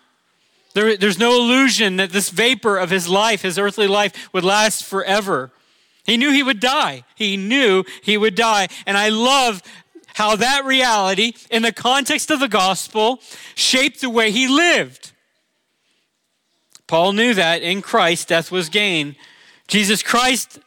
There, 0.75 0.97
there's 0.97 1.19
no 1.19 1.35
illusion 1.35 1.97
that 1.97 2.11
this 2.11 2.31
vapor 2.31 2.77
of 2.77 2.91
his 2.91 3.09
life, 3.09 3.43
his 3.43 3.59
earthly 3.59 3.87
life, 3.87 4.33
would 4.33 4.45
last 4.45 4.85
forever. 4.85 5.51
He 6.05 6.17
knew 6.17 6.31
he 6.31 6.43
would 6.43 6.61
die. 6.61 7.05
He 7.15 7.37
knew 7.37 7.85
he 8.03 8.17
would 8.17 8.35
die. 8.35 8.69
And 8.87 8.97
I 8.97 9.09
love 9.09 9.63
how 10.15 10.37
that 10.37 10.65
reality, 10.65 11.33
in 11.51 11.63
the 11.63 11.73
context 11.73 12.31
of 12.31 12.41
the 12.41 12.49
gospel, 12.49 13.21
shaped 13.55 14.01
the 14.01 14.11
way 14.11 14.31
he 14.31 14.49
lived. 14.49 15.13
Paul 16.87 17.13
knew 17.13 17.35
that 17.35 17.63
in 17.63 17.83
Christ, 17.83 18.29
death 18.29 18.51
was 18.51 18.69
gain. 18.69 19.17
Jesus 19.69 20.03
Christ 20.03 20.59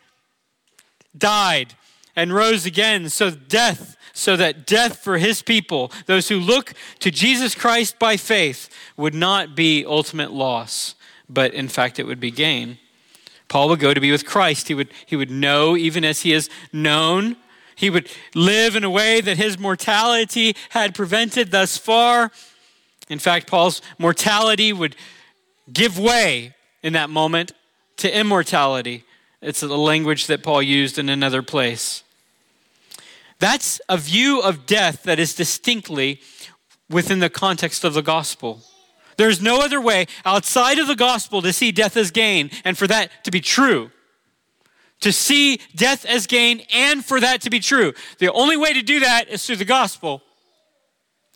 died 1.17 1.73
and 2.15 2.33
rose 2.33 2.65
again, 2.65 3.09
so 3.09 3.31
death 3.31 3.97
so 4.13 4.35
that 4.35 4.65
death 4.65 4.99
for 4.99 5.17
his 5.17 5.41
people, 5.41 5.91
those 6.05 6.29
who 6.29 6.39
look 6.39 6.73
to 6.99 7.11
Jesus 7.11 7.55
Christ 7.55 7.99
by 7.99 8.17
faith, 8.17 8.69
would 8.97 9.13
not 9.13 9.55
be 9.55 9.85
ultimate 9.85 10.31
loss, 10.31 10.95
but 11.29 11.53
in 11.53 11.67
fact 11.67 11.99
it 11.99 12.05
would 12.05 12.19
be 12.19 12.31
gain. 12.31 12.77
Paul 13.47 13.67
would 13.69 13.79
go 13.79 13.93
to 13.93 13.99
be 13.99 14.11
with 14.11 14.25
Christ. 14.25 14.69
He 14.69 14.73
would, 14.73 14.89
he 15.05 15.17
would 15.17 15.29
know, 15.29 15.75
even 15.75 16.05
as 16.05 16.21
he 16.21 16.31
is 16.31 16.49
known. 16.71 17.35
He 17.75 17.89
would 17.89 18.09
live 18.33 18.77
in 18.77 18.83
a 18.83 18.89
way 18.89 19.19
that 19.19 19.37
his 19.37 19.59
mortality 19.59 20.55
had 20.69 20.95
prevented 20.95 21.51
thus 21.51 21.77
far. 21.77 22.31
In 23.09 23.19
fact, 23.19 23.47
Paul's 23.47 23.81
mortality 23.97 24.71
would 24.71 24.95
give 25.71 25.99
way 25.99 26.53
in 26.81 26.93
that 26.93 27.09
moment 27.09 27.51
to 27.97 28.17
immortality. 28.17 29.03
It's 29.41 29.59
the 29.59 29.77
language 29.77 30.27
that 30.27 30.43
Paul 30.43 30.61
used 30.61 30.97
in 30.97 31.09
another 31.09 31.41
place. 31.41 32.03
That's 33.41 33.81
a 33.89 33.97
view 33.97 34.39
of 34.39 34.65
death 34.67 35.03
that 35.03 35.19
is 35.19 35.33
distinctly 35.35 36.21
within 36.89 37.19
the 37.19 37.29
context 37.29 37.83
of 37.83 37.93
the 37.95 38.03
gospel. 38.03 38.61
There's 39.17 39.41
no 39.41 39.61
other 39.61 39.81
way 39.81 40.05
outside 40.23 40.79
of 40.79 40.87
the 40.87 40.95
gospel 40.95 41.41
to 41.41 41.51
see 41.51 41.71
death 41.71 41.97
as 41.97 42.11
gain 42.11 42.51
and 42.63 42.77
for 42.77 42.87
that 42.87 43.09
to 43.25 43.31
be 43.31 43.41
true. 43.41 43.91
to 45.01 45.11
see 45.11 45.59
death 45.75 46.05
as 46.05 46.27
gain 46.27 46.61
and 46.71 47.03
for 47.03 47.19
that 47.19 47.41
to 47.41 47.49
be 47.49 47.59
true. 47.59 47.93
The 48.19 48.31
only 48.31 48.55
way 48.55 48.73
to 48.73 48.81
do 48.81 48.99
that 48.99 49.27
is 49.29 49.45
through 49.45 49.57
the 49.57 49.65
gospel. 49.65 50.21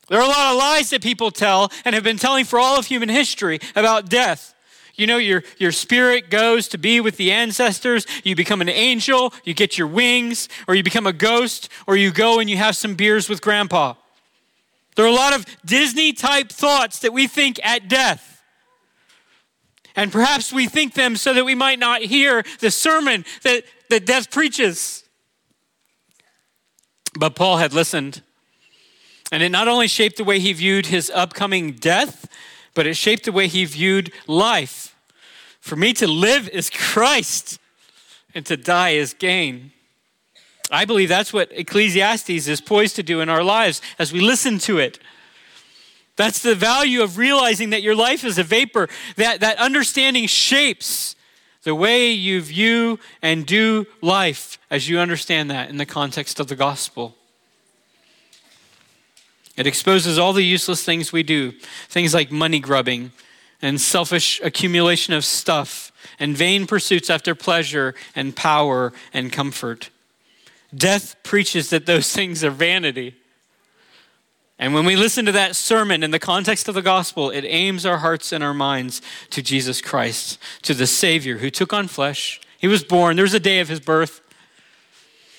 There 0.07 0.19
are 0.19 0.23
a 0.23 0.27
lot 0.27 0.53
of 0.53 0.59
lies 0.59 0.91
that 0.91 1.01
people 1.01 1.31
tell 1.31 1.71
and 1.83 1.95
have 1.95 2.03
been 2.03 2.17
telling 2.17 2.45
for 2.45 2.59
all 2.59 2.77
of 2.77 2.85
human 2.85 3.09
history 3.09 3.59
about 3.75 4.07
death. 4.07 4.53
You 4.95 5.07
know, 5.07 5.17
your, 5.17 5.43
your 5.57 5.71
spirit 5.71 6.29
goes 6.29 6.67
to 6.69 6.77
be 6.77 7.01
with 7.01 7.17
the 7.17 7.31
ancestors, 7.31 8.05
you 8.23 8.35
become 8.35 8.61
an 8.61 8.69
angel, 8.69 9.33
you 9.43 9.53
get 9.53 9.77
your 9.77 9.87
wings, 9.87 10.47
or 10.67 10.75
you 10.75 10.83
become 10.83 11.05
a 11.05 11.13
ghost, 11.13 11.69
or 11.85 11.97
you 11.97 12.11
go 12.11 12.39
and 12.39 12.49
you 12.49 12.57
have 12.57 12.75
some 12.75 12.95
beers 12.95 13.27
with 13.27 13.41
grandpa. 13.41 13.95
There 14.95 15.05
are 15.05 15.09
a 15.09 15.13
lot 15.13 15.33
of 15.33 15.45
Disney 15.65 16.13
type 16.13 16.49
thoughts 16.49 16.99
that 16.99 17.11
we 17.11 17.27
think 17.27 17.59
at 17.63 17.89
death. 17.89 18.41
And 19.97 20.11
perhaps 20.11 20.51
we 20.51 20.67
think 20.67 20.93
them 20.93 21.15
so 21.15 21.33
that 21.33 21.45
we 21.45 21.55
might 21.55 21.79
not 21.79 22.01
hear 22.01 22.43
the 22.59 22.71
sermon 22.71 23.25
that, 23.43 23.63
that 23.89 24.05
death 24.05 24.31
preaches. 24.31 25.03
But 27.17 27.35
Paul 27.35 27.57
had 27.57 27.73
listened 27.73 28.21
and 29.31 29.41
it 29.41 29.49
not 29.49 29.67
only 29.67 29.87
shaped 29.87 30.17
the 30.17 30.23
way 30.23 30.39
he 30.39 30.53
viewed 30.53 30.87
his 30.87 31.09
upcoming 31.13 31.71
death, 31.73 32.27
but 32.73 32.85
it 32.85 32.95
shaped 32.95 33.25
the 33.25 33.31
way 33.31 33.47
he 33.47 33.65
viewed 33.65 34.11
life. 34.27 34.84
For 35.65 35.75
me 35.75 35.93
to 35.93 36.05
live 36.05 36.47
is 36.49 36.69
Christ, 36.69 37.57
and 38.35 38.45
to 38.45 38.55
die 38.55 38.91
is 38.91 39.15
gain. 39.15 39.71
I 40.69 40.85
believe 40.85 41.09
that's 41.09 41.33
what 41.33 41.49
Ecclesiastes 41.51 42.29
is 42.29 42.61
poised 42.61 42.95
to 42.97 43.03
do 43.03 43.19
in 43.19 43.29
our 43.29 43.43
lives 43.43 43.81
as 43.97 44.13
we 44.13 44.19
listen 44.19 44.59
to 44.59 44.77
it. 44.77 44.99
That's 46.17 46.39
the 46.43 46.53
value 46.53 47.01
of 47.01 47.17
realizing 47.17 47.71
that 47.71 47.81
your 47.81 47.95
life 47.95 48.23
is 48.23 48.37
a 48.37 48.43
vapor. 48.43 48.89
That, 49.15 49.39
that 49.39 49.57
understanding 49.57 50.27
shapes 50.27 51.15
the 51.63 51.73
way 51.73 52.11
you 52.11 52.41
view 52.41 52.99
and 53.23 53.43
do 53.43 53.87
life 54.03 54.59
as 54.69 54.87
you 54.87 54.99
understand 54.99 55.49
that 55.49 55.71
in 55.71 55.77
the 55.77 55.85
context 55.87 56.39
of 56.39 56.45
the 56.45 56.55
gospel. 56.55 57.15
It 59.57 59.65
exposes 59.65 60.19
all 60.19 60.31
the 60.31 60.43
useless 60.43 60.83
things 60.83 61.11
we 61.11 61.23
do, 61.23 61.53
things 61.89 62.13
like 62.13 62.31
money 62.31 62.59
grubbing 62.59 63.13
and 63.65 63.81
selfish 63.81 64.39
accumulation 64.43 65.11
of 65.11 65.25
stuff 65.25 65.91
and 66.19 66.37
vain 66.37 66.67
pursuits 66.67 67.09
after 67.09 67.33
pleasure 67.33 67.95
and 68.15 68.35
power 68.35 68.93
and 69.11 69.33
comfort. 69.33 69.89
Death 70.75 71.15
preaches 71.23 71.71
that 71.71 71.87
those 71.87 72.11
things 72.15 72.43
are 72.43 72.51
vanity. 72.51 73.15
And 74.59 74.75
when 74.75 74.85
we 74.85 74.95
listen 74.95 75.25
to 75.25 75.31
that 75.31 75.55
sermon 75.55 76.03
in 76.03 76.11
the 76.11 76.19
context 76.19 76.69
of 76.69 76.75
the 76.75 76.83
gospel, 76.83 77.31
it 77.31 77.41
aims 77.41 77.87
our 77.87 77.97
hearts 77.97 78.31
and 78.31 78.43
our 78.43 78.53
minds 78.53 79.01
to 79.31 79.41
Jesus 79.41 79.81
Christ, 79.81 80.37
to 80.61 80.75
the 80.75 80.85
Savior 80.85 81.39
who 81.39 81.49
took 81.49 81.73
on 81.73 81.87
flesh. 81.87 82.39
He 82.59 82.67
was 82.67 82.83
born, 82.83 83.15
there 83.15 83.23
was 83.23 83.33
a 83.33 83.39
day 83.39 83.59
of 83.61 83.67
his 83.67 83.79
birth, 83.79 84.21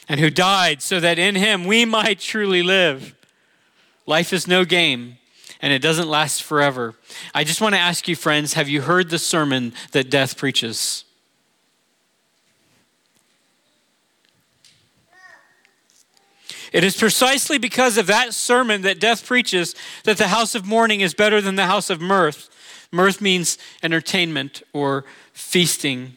and 0.08 0.18
who 0.18 0.30
died 0.30 0.82
so 0.82 0.98
that 0.98 1.18
in 1.18 1.36
him 1.36 1.64
we 1.64 1.84
might 1.84 2.18
truly 2.18 2.64
live. 2.64 3.14
Life 4.04 4.32
is 4.32 4.48
no 4.48 4.64
game, 4.64 5.18
and 5.60 5.72
it 5.72 5.80
doesn't 5.80 6.08
last 6.08 6.42
forever. 6.42 6.94
I 7.34 7.44
just 7.44 7.60
want 7.60 7.74
to 7.74 7.80
ask 7.80 8.08
you, 8.08 8.16
friends 8.16 8.54
have 8.54 8.68
you 8.68 8.82
heard 8.82 9.10
the 9.10 9.18
sermon 9.18 9.72
that 9.92 10.10
death 10.10 10.36
preaches? 10.36 11.04
It 16.72 16.84
is 16.84 16.96
precisely 16.96 17.58
because 17.58 17.96
of 17.96 18.06
that 18.08 18.34
sermon 18.34 18.82
that 18.82 19.00
death 19.00 19.24
preaches 19.24 19.74
that 20.04 20.18
the 20.18 20.28
house 20.28 20.54
of 20.54 20.66
mourning 20.66 21.00
is 21.00 21.14
better 21.14 21.40
than 21.40 21.54
the 21.54 21.66
house 21.66 21.90
of 21.90 22.00
mirth. 22.00 22.50
Mirth 22.92 23.20
means 23.20 23.56
entertainment 23.82 24.62
or 24.72 25.04
feasting. 25.32 26.14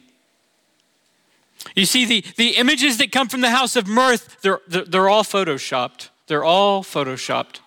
You 1.74 1.86
see, 1.86 2.04
the, 2.04 2.24
the 2.36 2.56
images 2.56 2.98
that 2.98 3.12
come 3.12 3.28
from 3.28 3.42
the 3.42 3.50
house 3.50 3.76
of 3.76 3.86
mirth, 3.86 4.40
they're, 4.42 4.60
they're 4.66 5.08
all 5.08 5.24
photoshopped. 5.24 6.08
They're 6.26 6.44
all 6.44 6.82
photoshopped. 6.82 7.60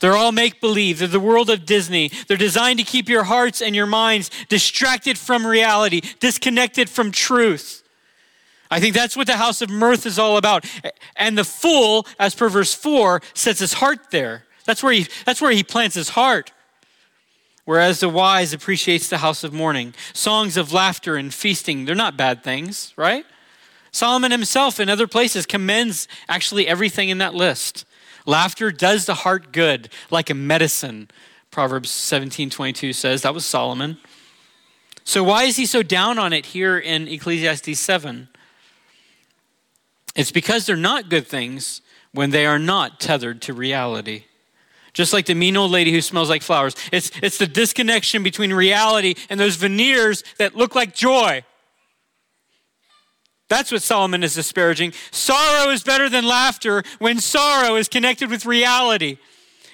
They're 0.00 0.16
all 0.16 0.32
make 0.32 0.60
believe. 0.60 0.98
They're 0.98 1.08
the 1.08 1.20
world 1.20 1.50
of 1.50 1.66
Disney. 1.66 2.10
They're 2.26 2.36
designed 2.36 2.78
to 2.78 2.84
keep 2.84 3.08
your 3.08 3.24
hearts 3.24 3.62
and 3.62 3.76
your 3.76 3.86
minds 3.86 4.30
distracted 4.48 5.18
from 5.18 5.46
reality, 5.46 6.00
disconnected 6.18 6.88
from 6.88 7.12
truth. 7.12 7.82
I 8.70 8.80
think 8.80 8.94
that's 8.94 9.16
what 9.16 9.26
the 9.26 9.36
house 9.36 9.62
of 9.62 9.68
mirth 9.68 10.06
is 10.06 10.18
all 10.18 10.36
about. 10.36 10.64
And 11.16 11.36
the 11.36 11.44
fool, 11.44 12.06
as 12.18 12.34
per 12.34 12.48
verse 12.48 12.72
4, 12.72 13.20
sets 13.34 13.60
his 13.60 13.74
heart 13.74 14.10
there. 14.10 14.44
That's 14.64 14.82
where 14.82 14.92
he, 14.92 15.06
that's 15.26 15.42
where 15.42 15.50
he 15.50 15.64
plants 15.64 15.96
his 15.96 16.10
heart. 16.10 16.52
Whereas 17.64 18.00
the 18.00 18.08
wise 18.08 18.52
appreciates 18.52 19.08
the 19.08 19.18
house 19.18 19.44
of 19.44 19.52
mourning. 19.52 19.94
Songs 20.12 20.56
of 20.56 20.72
laughter 20.72 21.16
and 21.16 21.32
feasting, 21.32 21.84
they're 21.84 21.94
not 21.94 22.16
bad 22.16 22.42
things, 22.42 22.94
right? 22.96 23.26
Solomon 23.92 24.30
himself 24.30 24.80
in 24.80 24.88
other 24.88 25.06
places 25.06 25.46
commends 25.46 26.08
actually 26.28 26.66
everything 26.66 27.08
in 27.08 27.18
that 27.18 27.34
list. 27.34 27.84
Laughter 28.30 28.70
does 28.70 29.06
the 29.06 29.14
heart 29.14 29.52
good 29.52 29.88
like 30.08 30.30
a 30.30 30.34
medicine. 30.34 31.10
Proverbs 31.50 31.90
17 31.90 32.48
22 32.48 32.92
says 32.92 33.22
that 33.22 33.34
was 33.34 33.44
Solomon. 33.44 33.98
So, 35.02 35.24
why 35.24 35.42
is 35.44 35.56
he 35.56 35.66
so 35.66 35.82
down 35.82 36.16
on 36.16 36.32
it 36.32 36.46
here 36.46 36.78
in 36.78 37.08
Ecclesiastes 37.08 37.80
7? 37.80 38.28
It's 40.14 40.30
because 40.30 40.64
they're 40.64 40.76
not 40.76 41.10
good 41.10 41.26
things 41.26 41.82
when 42.12 42.30
they 42.30 42.46
are 42.46 42.58
not 42.60 43.00
tethered 43.00 43.42
to 43.42 43.52
reality. 43.52 44.26
Just 44.92 45.12
like 45.12 45.26
the 45.26 45.34
mean 45.34 45.56
old 45.56 45.72
lady 45.72 45.90
who 45.90 46.00
smells 46.00 46.30
like 46.30 46.42
flowers. 46.42 46.76
It's, 46.92 47.10
it's 47.22 47.38
the 47.38 47.48
disconnection 47.48 48.22
between 48.22 48.52
reality 48.52 49.16
and 49.28 49.40
those 49.40 49.56
veneers 49.56 50.22
that 50.38 50.54
look 50.54 50.76
like 50.76 50.94
joy. 50.94 51.44
That's 53.50 53.72
what 53.72 53.82
Solomon 53.82 54.22
is 54.22 54.34
disparaging. 54.34 54.94
Sorrow 55.10 55.70
is 55.70 55.82
better 55.82 56.08
than 56.08 56.24
laughter 56.24 56.84
when 57.00 57.18
sorrow 57.18 57.74
is 57.74 57.88
connected 57.88 58.30
with 58.30 58.46
reality. 58.46 59.18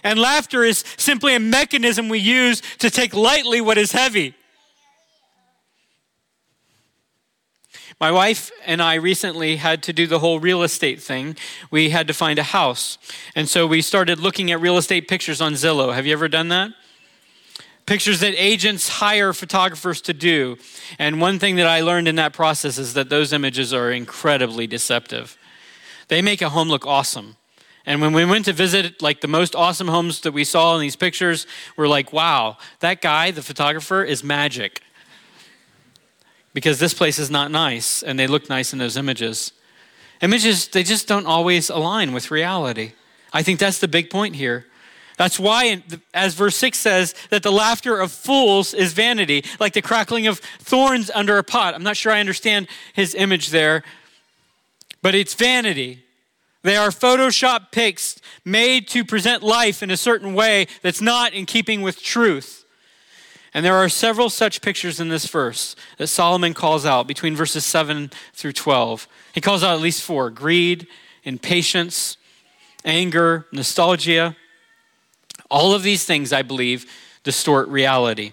And 0.02 0.18
laughter 0.18 0.64
is 0.64 0.82
simply 0.96 1.34
a 1.34 1.38
mechanism 1.38 2.08
we 2.08 2.18
use 2.18 2.62
to 2.78 2.88
take 2.88 3.12
lightly 3.12 3.60
what 3.60 3.76
is 3.76 3.92
heavy. 3.92 4.34
My 8.00 8.10
wife 8.10 8.50
and 8.64 8.80
I 8.80 8.94
recently 8.94 9.56
had 9.56 9.82
to 9.84 9.92
do 9.92 10.06
the 10.06 10.20
whole 10.20 10.40
real 10.40 10.62
estate 10.62 11.02
thing. 11.02 11.36
We 11.70 11.90
had 11.90 12.06
to 12.08 12.14
find 12.14 12.38
a 12.38 12.44
house. 12.44 12.96
And 13.34 13.46
so 13.46 13.66
we 13.66 13.82
started 13.82 14.18
looking 14.18 14.50
at 14.50 14.60
real 14.60 14.78
estate 14.78 15.06
pictures 15.06 15.42
on 15.42 15.52
Zillow. 15.52 15.94
Have 15.94 16.06
you 16.06 16.14
ever 16.14 16.28
done 16.28 16.48
that? 16.48 16.72
Pictures 17.87 18.20
that 18.20 18.35
agents 18.37 18.88
hire 18.88 19.33
photographers 19.33 20.01
to 20.03 20.12
do. 20.12 20.59
And 20.99 21.20
one 21.20 21.38
thing 21.38 21.57
that 21.57 21.66
I 21.66 21.81
learned 21.81 22.09
in 22.09 22.16
that 22.16 22.33
process 22.33 22.79
is 22.79 22.94
that 22.94 23.09
those 23.09 23.33
images 23.33 23.72
are 23.72 23.90
incredibly 23.90 24.66
deceptive. 24.66 25.38
They 26.09 26.20
make 26.20 26.42
a 26.42 26.51
home 26.51 26.68
look 26.68 26.87
awesome. 26.87 27.37
And 27.87 28.01
when 28.01 28.12
we 28.12 28.25
went 28.25 28.44
to 28.46 28.53
visit 28.53 29.01
like 29.01 29.20
the 29.20 29.29
most 29.29 29.55
awesome 29.55 29.87
homes 29.87 30.20
that 30.22 30.33
we 30.33 30.42
saw 30.42 30.75
in 30.75 30.81
these 30.81 30.96
pictures, 30.96 31.46
we're 31.77 31.87
like, 31.87 32.12
wow, 32.12 32.59
that 32.81 33.01
guy, 33.01 33.31
the 33.31 33.42
photographer, 33.42 34.03
is 34.03 34.25
magic. 34.25 34.83
Because 36.53 36.81
this 36.81 36.94
place 36.94 37.18
is 37.20 37.31
not 37.31 37.53
nice 37.53 38.03
and 38.03 38.18
they 38.18 38.27
look 38.27 38.49
nice 38.49 38.72
in 38.72 38.81
those 38.81 38.96
images. 38.96 39.53
Images, 40.22 40.68
they 40.68 40.83
just 40.83 41.07
don't 41.07 41.27
always 41.27 41.70
align 41.70 42.12
with 42.12 42.31
reality. 42.33 42.92
I 43.33 43.42
think 43.42 43.61
that's 43.61 43.79
the 43.79 43.88
big 43.88 44.11
point 44.11 44.35
here. 44.35 44.66
That's 45.16 45.40
why, 45.40 45.83
as 46.12 46.35
verse 46.35 46.57
6 46.57 46.79
says, 46.79 47.14
that 47.31 47.42
the 47.42 47.52
laughter 47.52 47.98
of 47.98 48.12
fools 48.12 48.74
is 48.74 48.92
vanity, 48.92 49.44
like 49.59 49.72
the 49.72 49.83
crackling 49.83 50.26
of 50.26 50.40
thorns 50.59 51.11
under 51.14 51.38
a 51.38 51.44
pot. 51.44 51.74
I'm 51.74 51.83
not 51.83 51.96
sure 51.96 52.12
I 52.12 52.20
understand 52.20 52.68
his 52.92 53.14
image 53.14 53.48
there, 53.48 53.83
but 55.00 55.14
it's 55.14 55.35
vanity. 55.35 56.05
They 56.62 56.76
are 56.76 56.90
Photoshop 56.90 57.70
pics 57.70 58.20
made 58.44 58.88
to 58.88 59.05
present 59.05 59.42
life 59.42 59.83
in 59.83 59.90
a 59.90 59.96
certain 59.96 60.35
way 60.35 60.66
that's 60.83 61.00
not 61.00 61.33
in 61.33 61.46
keeping 61.46 61.81
with 61.81 62.02
truth. 62.02 62.64
And 63.55 63.64
there 63.64 63.76
are 63.76 63.88
several 63.88 64.29
such 64.29 64.61
pictures 64.61 65.00
in 65.00 65.09
this 65.09 65.26
verse 65.29 65.76
that 65.96 66.09
Solomon 66.09 66.52
calls 66.52 66.85
out 66.85 67.07
between 67.07 67.35
verses 67.35 67.64
7 67.64 68.11
through 68.35 68.52
12. 68.52 69.09
He 69.33 69.40
calls 69.40 69.64
out 69.64 69.74
at 69.74 69.81
least 69.81 70.02
four 70.02 70.29
greed, 70.29 70.87
impatience, 71.24 72.18
anger, 72.85 73.46
nostalgia 73.52 74.37
all 75.50 75.74
of 75.74 75.82
these 75.82 76.04
things, 76.04 76.32
I 76.32 76.42
believe, 76.42 76.87
distort 77.22 77.68
reality. 77.68 78.32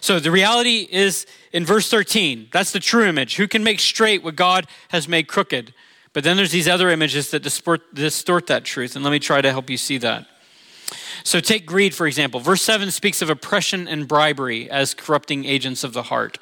So 0.00 0.18
the 0.18 0.30
reality 0.30 0.88
is 0.90 1.26
in 1.52 1.64
verse 1.64 1.90
13. 1.90 2.48
That's 2.52 2.72
the 2.72 2.80
true 2.80 3.04
image. 3.04 3.36
Who 3.36 3.46
can 3.46 3.62
make 3.62 3.80
straight 3.80 4.22
what 4.22 4.36
God 4.36 4.66
has 4.88 5.08
made 5.08 5.28
crooked? 5.28 5.74
But 6.12 6.24
then 6.24 6.36
there's 6.36 6.52
these 6.52 6.68
other 6.68 6.90
images 6.90 7.30
that 7.30 7.42
distort, 7.42 8.46
that 8.46 8.64
truth. 8.64 8.96
And 8.96 9.04
let 9.04 9.10
me 9.10 9.18
try 9.18 9.40
to 9.40 9.50
help 9.50 9.68
you 9.68 9.76
see 9.76 9.98
that. 9.98 10.26
So 11.24 11.40
take 11.40 11.66
greed, 11.66 11.94
for 11.94 12.06
example. 12.06 12.40
Verse 12.40 12.62
7 12.62 12.90
speaks 12.90 13.20
of 13.22 13.30
oppression 13.30 13.88
and 13.88 14.06
bribery 14.06 14.70
as 14.70 14.94
corrupting 14.94 15.44
agents 15.44 15.82
of 15.82 15.92
the 15.92 16.04
heart. 16.04 16.38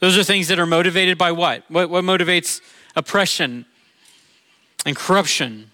Those 0.00 0.16
are 0.16 0.24
things 0.24 0.48
that 0.48 0.58
are 0.58 0.66
motivated 0.66 1.18
by 1.18 1.32
what? 1.32 1.64
What, 1.68 1.90
what 1.90 2.04
motivates 2.04 2.60
oppression 2.94 3.66
and 4.84 4.96
corruption? 4.96 5.70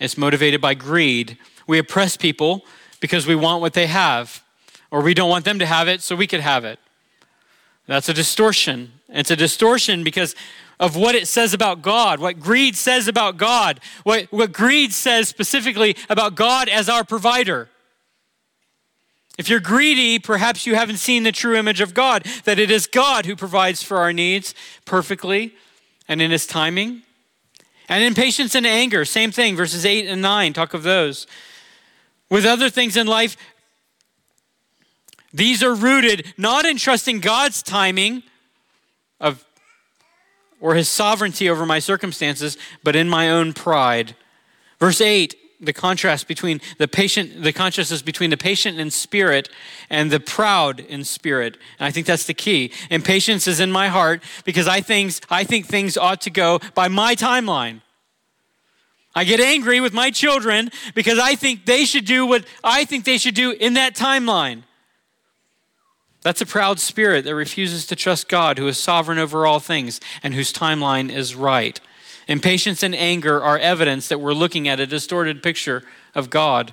It's 0.00 0.18
motivated 0.18 0.60
by 0.60 0.74
greed. 0.74 1.38
We 1.66 1.78
oppress 1.78 2.16
people 2.16 2.64
because 3.02 3.26
we 3.26 3.34
want 3.34 3.60
what 3.60 3.72
they 3.72 3.88
have, 3.88 4.44
or 4.92 5.02
we 5.02 5.12
don't 5.12 5.28
want 5.28 5.44
them 5.44 5.58
to 5.58 5.66
have 5.66 5.88
it 5.88 6.00
so 6.00 6.14
we 6.14 6.28
could 6.28 6.40
have 6.40 6.64
it. 6.64 6.78
That's 7.88 8.08
a 8.08 8.14
distortion. 8.14 8.92
It's 9.08 9.32
a 9.32 9.34
distortion 9.34 10.04
because 10.04 10.36
of 10.78 10.94
what 10.94 11.16
it 11.16 11.26
says 11.26 11.52
about 11.52 11.82
God, 11.82 12.20
what 12.20 12.38
greed 12.38 12.76
says 12.76 13.08
about 13.08 13.36
God, 13.36 13.80
what, 14.04 14.32
what 14.32 14.52
greed 14.52 14.92
says 14.92 15.28
specifically 15.28 15.96
about 16.08 16.36
God 16.36 16.68
as 16.68 16.88
our 16.88 17.02
provider. 17.02 17.68
If 19.36 19.48
you're 19.48 19.60
greedy, 19.60 20.20
perhaps 20.20 20.64
you 20.64 20.76
haven't 20.76 20.98
seen 20.98 21.24
the 21.24 21.32
true 21.32 21.56
image 21.56 21.80
of 21.80 21.94
God, 21.94 22.24
that 22.44 22.60
it 22.60 22.70
is 22.70 22.86
God 22.86 23.26
who 23.26 23.34
provides 23.34 23.82
for 23.82 23.96
our 23.96 24.12
needs 24.12 24.54
perfectly 24.84 25.54
and 26.06 26.22
in 26.22 26.30
his 26.30 26.46
timing. 26.46 27.02
And 27.88 28.04
in 28.04 28.14
patience 28.14 28.54
and 28.54 28.64
anger, 28.64 29.04
same 29.04 29.32
thing, 29.32 29.56
verses 29.56 29.84
8 29.84 30.06
and 30.06 30.22
9, 30.22 30.52
talk 30.52 30.72
of 30.72 30.84
those. 30.84 31.26
With 32.32 32.46
other 32.46 32.70
things 32.70 32.96
in 32.96 33.06
life, 33.06 33.36
these 35.34 35.62
are 35.62 35.74
rooted 35.74 36.32
not 36.38 36.64
in 36.64 36.78
trusting 36.78 37.20
God's 37.20 37.62
timing 37.62 38.22
of 39.20 39.44
or 40.58 40.74
his 40.74 40.88
sovereignty 40.88 41.50
over 41.50 41.66
my 41.66 41.78
circumstances, 41.78 42.56
but 42.82 42.96
in 42.96 43.06
my 43.06 43.28
own 43.28 43.52
pride. 43.52 44.16
Verse 44.80 45.02
8, 45.02 45.34
the 45.60 45.74
contrast 45.74 46.26
between 46.26 46.62
the 46.78 46.88
patient, 46.88 47.42
the 47.42 47.52
consciousness 47.52 48.00
between 48.00 48.30
the 48.30 48.38
patient 48.38 48.80
in 48.80 48.90
spirit 48.90 49.50
and 49.90 50.10
the 50.10 50.18
proud 50.18 50.80
in 50.80 51.04
spirit. 51.04 51.58
And 51.78 51.86
I 51.86 51.90
think 51.90 52.06
that's 52.06 52.24
the 52.24 52.32
key. 52.32 52.72
Impatience 52.88 53.46
is 53.46 53.60
in 53.60 53.70
my 53.70 53.88
heart 53.88 54.22
because 54.46 54.66
I 54.66 54.80
think, 54.80 55.12
I 55.28 55.44
think 55.44 55.66
things 55.66 55.98
ought 55.98 56.22
to 56.22 56.30
go 56.30 56.60
by 56.74 56.88
my 56.88 57.14
timeline. 57.14 57.82
I 59.14 59.24
get 59.24 59.40
angry 59.40 59.80
with 59.80 59.92
my 59.92 60.10
children 60.10 60.70
because 60.94 61.18
I 61.18 61.34
think 61.34 61.66
they 61.66 61.84
should 61.84 62.06
do 62.06 62.26
what 62.26 62.44
I 62.64 62.84
think 62.84 63.04
they 63.04 63.18
should 63.18 63.34
do 63.34 63.50
in 63.50 63.74
that 63.74 63.94
timeline. 63.94 64.62
That's 66.22 66.40
a 66.40 66.46
proud 66.46 66.78
spirit 66.78 67.24
that 67.24 67.34
refuses 67.34 67.86
to 67.86 67.96
trust 67.96 68.28
God, 68.28 68.56
who 68.56 68.68
is 68.68 68.78
sovereign 68.78 69.18
over 69.18 69.44
all 69.44 69.58
things 69.58 70.00
and 70.22 70.34
whose 70.34 70.52
timeline 70.52 71.10
is 71.10 71.34
right. 71.34 71.80
Impatience 72.28 72.82
and 72.82 72.94
anger 72.94 73.42
are 73.42 73.58
evidence 73.58 74.08
that 74.08 74.20
we're 74.20 74.32
looking 74.32 74.68
at 74.68 74.78
a 74.78 74.86
distorted 74.86 75.42
picture 75.42 75.82
of 76.14 76.30
God. 76.30 76.72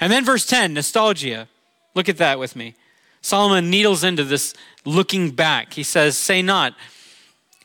And 0.00 0.12
then 0.12 0.24
verse 0.24 0.46
10, 0.46 0.72
nostalgia. 0.72 1.48
Look 1.94 2.08
at 2.08 2.18
that 2.18 2.38
with 2.38 2.54
me. 2.54 2.74
Solomon 3.20 3.68
needles 3.68 4.04
into 4.04 4.24
this 4.24 4.54
looking 4.84 5.30
back. 5.30 5.74
He 5.74 5.82
says, 5.82 6.16
Say 6.16 6.40
not, 6.40 6.74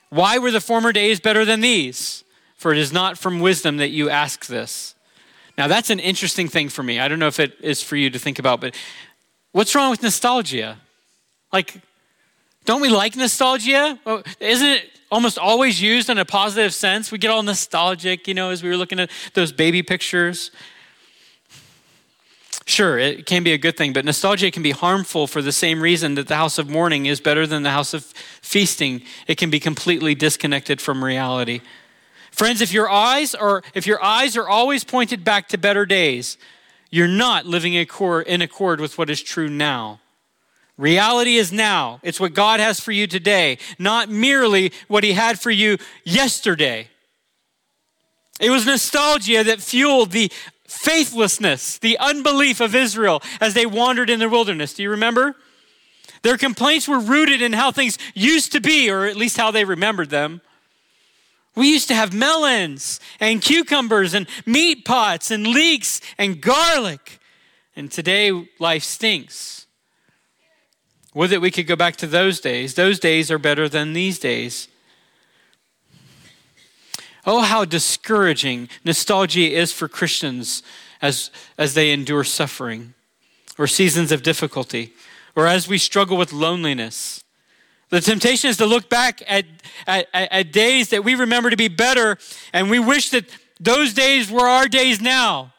why 0.10 0.38
were 0.38 0.52
the 0.52 0.62
former 0.62 0.92
days 0.92 1.20
better 1.20 1.46
than 1.46 1.62
these? 1.62 2.24
For 2.58 2.72
it 2.72 2.78
is 2.78 2.92
not 2.92 3.18
from 3.18 3.40
wisdom 3.40 3.78
that 3.78 3.90
you 3.90 4.10
ask 4.10 4.48
this. 4.48 4.96
Now, 5.58 5.68
that's 5.68 5.90
an 5.90 6.00
interesting 6.00 6.48
thing 6.48 6.70
for 6.70 6.84
me. 6.84 7.00
I 7.00 7.08
don't 7.08 7.20
know 7.20 7.28
if 7.28 7.40
it 7.40 7.58
is 7.62 7.82
for 7.82 7.96
you 7.96 8.10
to 8.10 8.20
think 8.20 8.40
about, 8.40 8.62
but 8.62 8.76
what's 9.52 9.74
wrong 9.74 9.90
with 9.90 10.04
nostalgia? 10.04 10.78
Like, 11.52 11.82
don't 12.66 12.82
we 12.82 12.90
like 12.90 13.16
nostalgia? 13.16 13.98
Isn't 14.40 14.68
it 14.68 14.90
almost 15.10 15.40
always 15.40 15.82
used 15.82 16.10
in 16.10 16.18
a 16.18 16.26
positive 16.26 16.74
sense? 16.74 17.12
We 17.12 17.18
get 17.18 17.32
all 17.32 17.42
nostalgic, 17.42 18.28
you 18.28 18.34
know, 18.34 18.50
as 18.50 18.62
we 18.62 18.70
were 18.70 18.78
looking 18.78 19.00
at 19.00 19.10
those 19.34 19.52
baby 19.52 19.82
pictures. 19.82 20.52
Sure, 22.66 23.00
it 23.00 23.26
can 23.26 23.44
be 23.44 23.54
a 23.54 23.58
good 23.58 23.78
thing, 23.78 23.94
but 23.94 24.04
nostalgia 24.04 24.52
can 24.52 24.62
be 24.62 24.72
harmful 24.72 25.26
for 25.26 25.42
the 25.42 25.54
same 25.54 25.80
reason 25.80 26.16
that 26.16 26.28
the 26.28 26.36
house 26.36 26.58
of 26.58 26.70
mourning 26.70 27.06
is 27.06 27.22
better 27.22 27.48
than 27.48 27.64
the 27.64 27.72
house 27.72 27.94
of 27.94 28.04
feasting. 28.42 29.02
It 29.26 29.38
can 29.38 29.50
be 29.50 29.60
completely 29.60 30.14
disconnected 30.14 30.82
from 30.82 31.04
reality. 31.04 31.62
Friends, 32.38 32.62
if 32.62 32.72
your 32.72 32.88
eyes 32.88 33.34
are 33.34 33.64
if 33.74 33.88
your 33.88 34.00
eyes 34.04 34.38
are 34.38 34.48
always 34.48 34.84
pointed 34.84 35.24
back 35.24 35.48
to 35.48 35.58
better 35.58 35.88
days, 35.88 36.38
you're 36.92 37.08
not 37.08 37.48
living 37.48 37.74
in 37.74 37.82
accord 37.82 38.80
with 38.80 38.96
what 38.96 39.10
is 39.10 39.24
true 39.24 39.50
now. 39.50 40.00
Reality 40.78 41.38
is 41.38 41.52
now. 41.52 42.00
It's 42.04 42.20
what 42.20 42.36
God 42.36 42.60
has 42.60 42.80
for 42.80 42.92
you 42.92 43.08
today, 43.08 43.58
not 43.80 44.10
merely 44.10 44.72
what 44.88 45.04
He 45.04 45.14
had 45.14 45.40
for 45.40 45.50
you 45.50 45.80
yesterday. 46.04 46.90
It 48.40 48.52
was 48.52 48.68
nostalgia 48.68 49.44
that 49.44 49.60
fueled 49.60 50.12
the 50.12 50.32
faithlessness, 50.68 51.80
the 51.80 51.98
unbelief 51.98 52.62
of 52.62 52.76
Israel 52.76 53.24
as 53.42 53.56
they 53.56 53.66
wandered 53.66 54.12
in 54.12 54.20
the 54.20 54.30
wilderness. 54.30 54.76
Do 54.76 54.84
you 54.84 54.92
remember? 54.92 55.36
Their 56.22 56.38
complaints 56.38 56.88
were 56.88 57.00
rooted 57.00 57.42
in 57.42 57.54
how 57.54 57.72
things 57.72 57.98
used 58.14 58.52
to 58.52 58.62
be, 58.62 58.92
or 58.92 59.08
at 59.08 59.16
least 59.16 59.38
how 59.38 59.50
they 59.50 59.66
remembered 59.66 60.12
them. 60.12 60.42
We 61.58 61.72
used 61.72 61.88
to 61.88 61.96
have 61.96 62.14
melons 62.14 63.00
and 63.20 63.42
cucumbers 63.42 64.14
and 64.14 64.28
meat 64.46 64.86
pots 64.86 65.32
and 65.32 65.48
leeks 65.48 66.02
and 66.20 66.40
garlic. 66.40 67.20
And 67.76 67.92
today 67.92 68.48
life 68.60 68.84
stinks. 68.84 69.66
Would 71.16 71.32
that 71.32 71.42
we 71.42 71.50
could 71.50 71.66
go 71.66 71.76
back 71.76 71.96
to 71.98 72.06
those 72.06 72.40
days. 72.40 72.76
Those 72.76 73.00
days 73.00 73.32
are 73.32 73.40
better 73.40 73.68
than 73.68 73.94
these 73.94 74.20
days. 74.20 74.68
Oh, 77.26 77.42
how 77.42 77.66
discouraging 77.66 78.70
nostalgia 78.86 79.52
is 79.52 79.74
for 79.74 79.88
Christians 79.88 80.62
as, 81.02 81.32
as 81.58 81.74
they 81.74 81.92
endure 81.92 82.24
suffering 82.24 82.94
or 83.58 83.66
seasons 83.66 84.12
of 84.12 84.22
difficulty 84.22 84.94
or 85.36 85.48
as 85.48 85.68
we 85.68 85.80
struggle 85.80 86.18
with 86.18 86.32
loneliness. 86.32 87.24
The 87.90 88.02
temptation 88.02 88.50
is 88.50 88.58
to 88.58 88.66
look 88.66 88.90
back 88.90 89.22
at, 89.28 89.46
at, 89.86 90.08
at, 90.14 90.52
days 90.52 90.90
that 90.90 91.04
we 91.06 91.16
remember 91.16 91.50
to 91.50 91.56
be 91.56 91.70
better, 91.70 92.18
and 92.52 92.70
we 92.70 92.80
wish 92.80 93.12
that 93.12 93.26
those 93.60 93.94
days 93.94 94.30
were 94.30 94.48
our 94.48 94.68
days 94.68 95.00
now. 95.00 95.54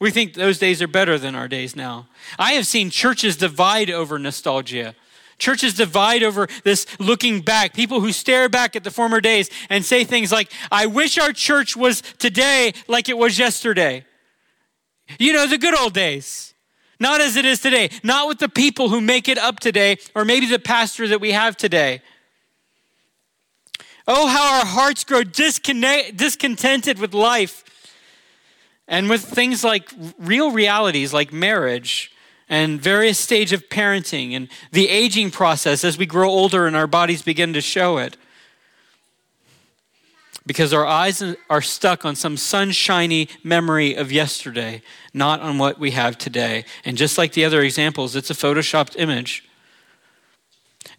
We 0.00 0.10
think 0.10 0.34
those 0.34 0.58
days 0.58 0.82
are 0.82 0.88
better 0.88 1.18
than 1.18 1.34
our 1.34 1.48
days 1.48 1.74
now. 1.74 2.08
I 2.38 2.52
have 2.52 2.66
seen 2.66 2.90
churches 2.90 3.36
divide 3.36 3.90
over 3.90 4.18
nostalgia. 4.18 4.94
Churches 5.38 5.74
divide 5.74 6.22
over 6.22 6.48
this 6.64 6.86
looking 6.98 7.40
back. 7.40 7.72
People 7.72 8.00
who 8.00 8.12
stare 8.12 8.48
back 8.48 8.74
at 8.74 8.84
the 8.84 8.90
former 8.90 9.20
days 9.20 9.48
and 9.70 9.84
say 9.84 10.04
things 10.04 10.32
like, 10.32 10.50
I 10.70 10.86
wish 10.86 11.18
our 11.18 11.32
church 11.32 11.76
was 11.76 12.02
today 12.18 12.72
like 12.88 13.08
it 13.08 13.16
was 13.16 13.38
yesterday. 13.38 14.04
You 15.18 15.32
know, 15.32 15.46
the 15.46 15.58
good 15.58 15.78
old 15.78 15.94
days. 15.94 16.54
Not 16.98 17.20
as 17.20 17.36
it 17.36 17.44
is 17.44 17.60
today. 17.60 17.90
Not 18.02 18.28
with 18.28 18.38
the 18.38 18.48
people 18.48 18.88
who 18.88 19.00
make 19.00 19.28
it 19.28 19.38
up 19.38 19.60
today, 19.60 19.98
or 20.14 20.24
maybe 20.24 20.46
the 20.46 20.58
pastor 20.58 21.06
that 21.08 21.20
we 21.20 21.32
have 21.32 21.56
today. 21.56 22.02
Oh, 24.08 24.28
how 24.28 24.58
our 24.58 24.64
hearts 24.64 25.04
grow 25.04 25.24
discontented 25.24 26.98
with 26.98 27.12
life 27.12 27.64
and 28.86 29.10
with 29.10 29.22
things 29.22 29.64
like 29.64 29.90
real 30.18 30.52
realities 30.52 31.12
like 31.12 31.32
marriage 31.32 32.12
and 32.48 32.80
various 32.80 33.18
stage 33.18 33.52
of 33.52 33.68
parenting 33.68 34.32
and 34.32 34.48
the 34.70 34.88
aging 34.88 35.32
process 35.32 35.82
as 35.82 35.98
we 35.98 36.06
grow 36.06 36.30
older 36.30 36.66
and 36.66 36.76
our 36.76 36.86
bodies 36.86 37.22
begin 37.22 37.52
to 37.52 37.60
show 37.60 37.98
it 37.98 38.16
because 40.46 40.72
our 40.72 40.86
eyes 40.86 41.22
are 41.50 41.60
stuck 41.60 42.04
on 42.04 42.14
some 42.14 42.36
sunshiny 42.36 43.28
memory 43.42 43.94
of 43.94 44.12
yesterday, 44.12 44.80
not 45.12 45.40
on 45.40 45.58
what 45.58 45.78
we 45.80 45.90
have 45.90 46.16
today. 46.16 46.64
And 46.84 46.96
just 46.96 47.18
like 47.18 47.32
the 47.32 47.44
other 47.44 47.62
examples, 47.62 48.14
it's 48.14 48.30
a 48.30 48.34
photoshopped 48.34 48.94
image. 48.96 49.44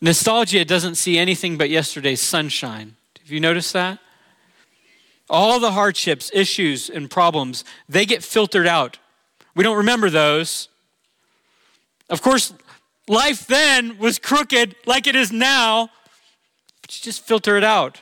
Nostalgia 0.01 0.65
doesn't 0.65 0.95
see 0.95 1.17
anything 1.17 1.57
but 1.57 1.69
yesterday's 1.69 2.21
sunshine. 2.21 2.95
Have 3.21 3.31
you 3.31 3.39
noticed 3.39 3.71
that? 3.73 3.99
All 5.29 5.59
the 5.59 5.71
hardships, 5.71 6.29
issues, 6.33 6.89
and 6.89 7.09
problems, 7.09 7.63
they 7.87 8.05
get 8.05 8.23
filtered 8.23 8.67
out. 8.67 8.99
We 9.55 9.63
don't 9.63 9.77
remember 9.77 10.09
those. 10.09 10.67
Of 12.09 12.21
course, 12.21 12.53
life 13.07 13.47
then 13.47 13.97
was 13.97 14.19
crooked 14.19 14.75
like 14.85 15.07
it 15.07 15.15
is 15.15 15.31
now, 15.31 15.89
but 16.81 16.97
you 16.97 17.03
just 17.03 17.25
filter 17.25 17.57
it 17.57 17.63
out. 17.63 18.01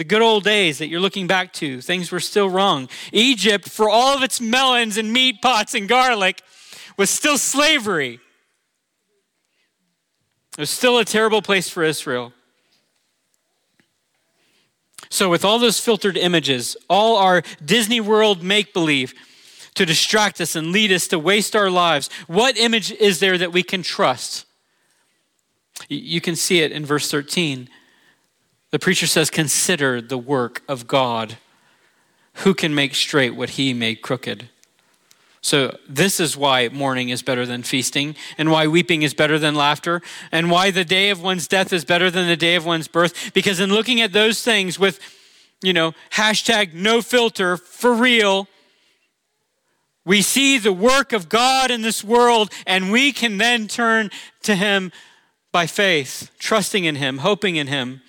The 0.00 0.04
good 0.04 0.22
old 0.22 0.44
days 0.44 0.78
that 0.78 0.88
you're 0.88 0.98
looking 0.98 1.26
back 1.26 1.52
to, 1.52 1.82
things 1.82 2.10
were 2.10 2.20
still 2.20 2.48
wrong. 2.48 2.88
Egypt, 3.12 3.68
for 3.68 3.90
all 3.90 4.16
of 4.16 4.22
its 4.22 4.40
melons 4.40 4.96
and 4.96 5.12
meat 5.12 5.42
pots 5.42 5.74
and 5.74 5.86
garlic, 5.86 6.40
was 6.96 7.10
still 7.10 7.36
slavery. 7.36 8.18
It 10.56 10.58
was 10.58 10.70
still 10.70 10.96
a 10.96 11.04
terrible 11.04 11.42
place 11.42 11.68
for 11.68 11.82
Israel. 11.82 12.32
So, 15.10 15.28
with 15.28 15.44
all 15.44 15.58
those 15.58 15.78
filtered 15.78 16.16
images, 16.16 16.78
all 16.88 17.18
our 17.18 17.42
Disney 17.62 18.00
World 18.00 18.42
make 18.42 18.72
believe 18.72 19.12
to 19.74 19.84
distract 19.84 20.40
us 20.40 20.56
and 20.56 20.72
lead 20.72 20.92
us 20.92 21.08
to 21.08 21.18
waste 21.18 21.54
our 21.54 21.68
lives, 21.68 22.08
what 22.26 22.56
image 22.56 22.90
is 22.90 23.20
there 23.20 23.36
that 23.36 23.52
we 23.52 23.62
can 23.62 23.82
trust? 23.82 24.46
You 25.90 26.22
can 26.22 26.36
see 26.36 26.60
it 26.60 26.72
in 26.72 26.86
verse 26.86 27.10
13. 27.10 27.68
The 28.70 28.78
preacher 28.78 29.06
says, 29.06 29.30
Consider 29.30 30.00
the 30.00 30.18
work 30.18 30.62
of 30.68 30.86
God. 30.86 31.38
Who 32.34 32.54
can 32.54 32.74
make 32.74 32.94
straight 32.94 33.34
what 33.34 33.50
he 33.50 33.74
made 33.74 34.02
crooked? 34.02 34.48
So, 35.42 35.76
this 35.88 36.20
is 36.20 36.36
why 36.36 36.68
mourning 36.68 37.08
is 37.08 37.22
better 37.22 37.46
than 37.46 37.62
feasting, 37.62 38.14
and 38.36 38.50
why 38.50 38.66
weeping 38.66 39.02
is 39.02 39.14
better 39.14 39.38
than 39.38 39.54
laughter, 39.54 40.02
and 40.30 40.50
why 40.50 40.70
the 40.70 40.84
day 40.84 41.08
of 41.08 41.22
one's 41.22 41.48
death 41.48 41.72
is 41.72 41.84
better 41.84 42.10
than 42.10 42.28
the 42.28 42.36
day 42.36 42.56
of 42.56 42.66
one's 42.66 42.88
birth. 42.88 43.32
Because 43.32 43.58
in 43.58 43.70
looking 43.70 44.02
at 44.02 44.12
those 44.12 44.42
things 44.42 44.78
with, 44.78 45.00
you 45.62 45.72
know, 45.72 45.94
hashtag 46.12 46.74
no 46.74 47.00
filter, 47.00 47.56
for 47.56 47.94
real, 47.94 48.48
we 50.04 50.20
see 50.20 50.58
the 50.58 50.74
work 50.74 51.14
of 51.14 51.30
God 51.30 51.70
in 51.70 51.80
this 51.80 52.04
world, 52.04 52.52
and 52.66 52.92
we 52.92 53.10
can 53.10 53.38
then 53.38 53.66
turn 53.66 54.10
to 54.42 54.54
Him 54.54 54.92
by 55.52 55.66
faith, 55.66 56.30
trusting 56.38 56.84
in 56.84 56.96
Him, 56.96 57.18
hoping 57.18 57.56
in 57.56 57.66
Him. 57.66 58.02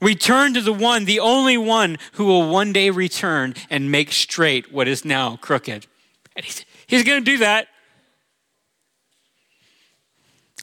We 0.00 0.14
turn 0.14 0.54
to 0.54 0.60
the 0.60 0.72
one, 0.72 1.04
the 1.04 1.20
only 1.20 1.56
one 1.56 1.98
who 2.12 2.26
will 2.26 2.50
one 2.50 2.72
day 2.72 2.90
return 2.90 3.54
and 3.70 3.90
make 3.90 4.12
straight 4.12 4.72
what 4.72 4.88
is 4.88 5.04
now 5.04 5.36
crooked. 5.36 5.86
And 6.34 6.44
he's, 6.44 6.64
he's 6.86 7.04
going 7.04 7.24
to 7.24 7.30
do 7.30 7.38
that. 7.38 7.68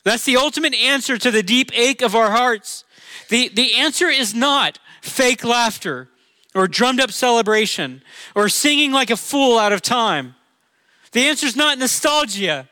That's 0.04 0.26
the 0.26 0.38
ultimate 0.38 0.76
answer 0.76 1.18
to 1.18 1.32
the 1.32 1.44
deep 1.44 1.72
ache 1.74 2.02
of 2.02 2.16
our 2.16 2.32
hearts. 2.32 2.84
The, 3.30 3.50
the 3.50 3.76
answer 3.76 4.08
is 4.08 4.34
not 4.34 4.80
fake 5.02 5.44
laughter 5.44 6.10
or 6.54 6.68
drummed 6.68 7.00
up 7.00 7.12
celebration 7.12 8.04
or 8.36 8.50
singing 8.50 8.92
like 8.92 9.10
a 9.10 9.18
fool 9.18 9.58
out 9.58 9.72
of 9.72 9.82
time. 9.82 10.36
The 11.14 11.28
answer 11.28 11.46
is 11.46 11.56
not 11.56 11.78
nostalgia, 11.78 12.68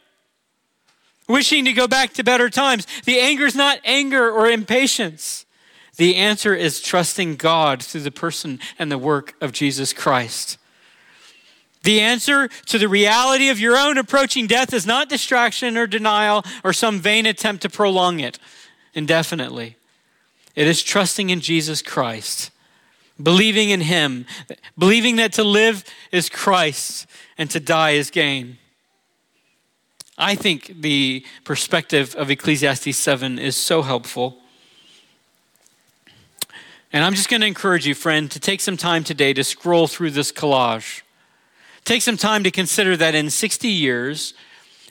wishing 1.28 1.66
to 1.66 1.74
go 1.74 1.88
back 1.88 2.14
to 2.14 2.24
better 2.24 2.50
times. 2.50 2.86
The 3.06 3.20
anger 3.20 3.46
is 3.46 3.56
not 3.56 3.80
anger 3.86 4.30
or 4.30 4.50
impatience. 4.50 5.46
The 5.98 6.16
answer 6.16 6.56
is 6.56 6.82
trusting 6.82 7.36
God 7.36 7.84
through 7.84 8.02
the 8.02 8.12
person 8.12 8.60
and 8.80 8.92
the 8.92 8.98
work 8.98 9.36
of 9.42 9.52
Jesus 9.52 9.94
Christ. 9.94 10.58
The 11.84 12.00
answer 12.00 12.48
to 12.68 12.78
the 12.78 12.88
reality 12.88 13.50
of 13.50 13.60
your 13.60 13.76
own 13.76 13.98
approaching 13.98 14.48
death 14.48 14.74
is 14.74 14.86
not 14.86 15.10
distraction 15.10 15.78
or 15.78 15.88
denial 15.88 16.44
or 16.64 16.74
some 16.74 17.00
vain 17.00 17.26
attempt 17.26 17.64
to 17.64 17.70
prolong 17.70 18.20
it 18.20 18.38
indefinitely. 18.94 19.78
It 20.56 20.68
is 20.68 20.84
trusting 20.84 21.30
in 21.30 21.40
Jesus 21.40 21.82
Christ, 21.82 22.52
believing 23.22 23.70
in 23.70 23.82
Him, 23.82 24.26
believing 24.78 25.16
that 25.16 25.34
to 25.34 25.44
live 25.44 25.84
is 26.12 26.30
Christ 26.30 27.08
and 27.38 27.50
to 27.52 27.60
die 27.60 27.92
is 27.92 28.12
gain. 28.12 28.58
I 30.18 30.36
think 30.36 30.82
the 30.82 31.26
perspective 31.46 32.16
of 32.16 32.30
Ecclesiastes 32.30 32.96
7 32.98 33.40
is 33.40 33.56
so 33.56 33.82
helpful. 33.82 34.41
And 36.94 37.06
I'm 37.06 37.14
just 37.14 37.30
going 37.30 37.42
to 37.42 37.48
encourage 37.48 37.88
you, 37.88 37.96
friend, 37.96 38.30
to 38.32 38.40
take 38.40 38.60
some 38.60 38.76
time 38.76 39.04
today 39.04 39.32
to 39.34 39.44
scroll 39.44 39.88
through 39.88 40.12
this 40.12 40.32
collage. 40.32 41.02
Take 41.86 42.02
some 42.02 42.18
time 42.18 42.44
to 42.44 42.52
consider 42.52 42.98
that 42.98 43.16
in 43.16 43.30
60 43.30 43.68
years, 43.70 44.34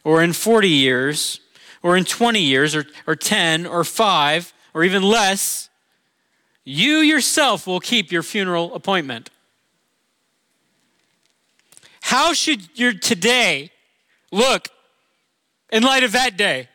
or 0.03 0.23
in 0.23 0.33
40 0.33 0.69
years, 0.69 1.41
or 1.83 1.97
in 1.97 2.05
20 2.05 2.41
years, 2.41 2.75
or, 2.75 2.87
or 3.07 3.15
10, 3.15 3.67
or 3.67 3.85
5, 3.85 4.53
or 4.73 4.83
even 4.83 5.03
less, 5.03 5.69
you 6.65 6.99
yourself 6.99 7.67
will 7.67 7.81
keep 7.81 8.11
your 8.11 8.23
funeral 8.23 8.75
appointment. 8.75 9.29
How 12.01 12.33
should 12.33 12.79
your 12.79 12.95
today 12.95 13.71
look 14.33 14.69
in 15.71 15.83
light 15.83 16.03
of 16.03 16.13
that 16.13 16.39
day? 16.39 16.70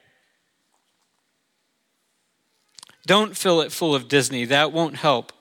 Don't 3.06 3.38
fill 3.38 3.62
it 3.62 3.72
full 3.72 3.94
of 3.94 4.08
Disney. 4.08 4.46
That 4.46 4.72
won't 4.72 4.98
help. 4.98 5.32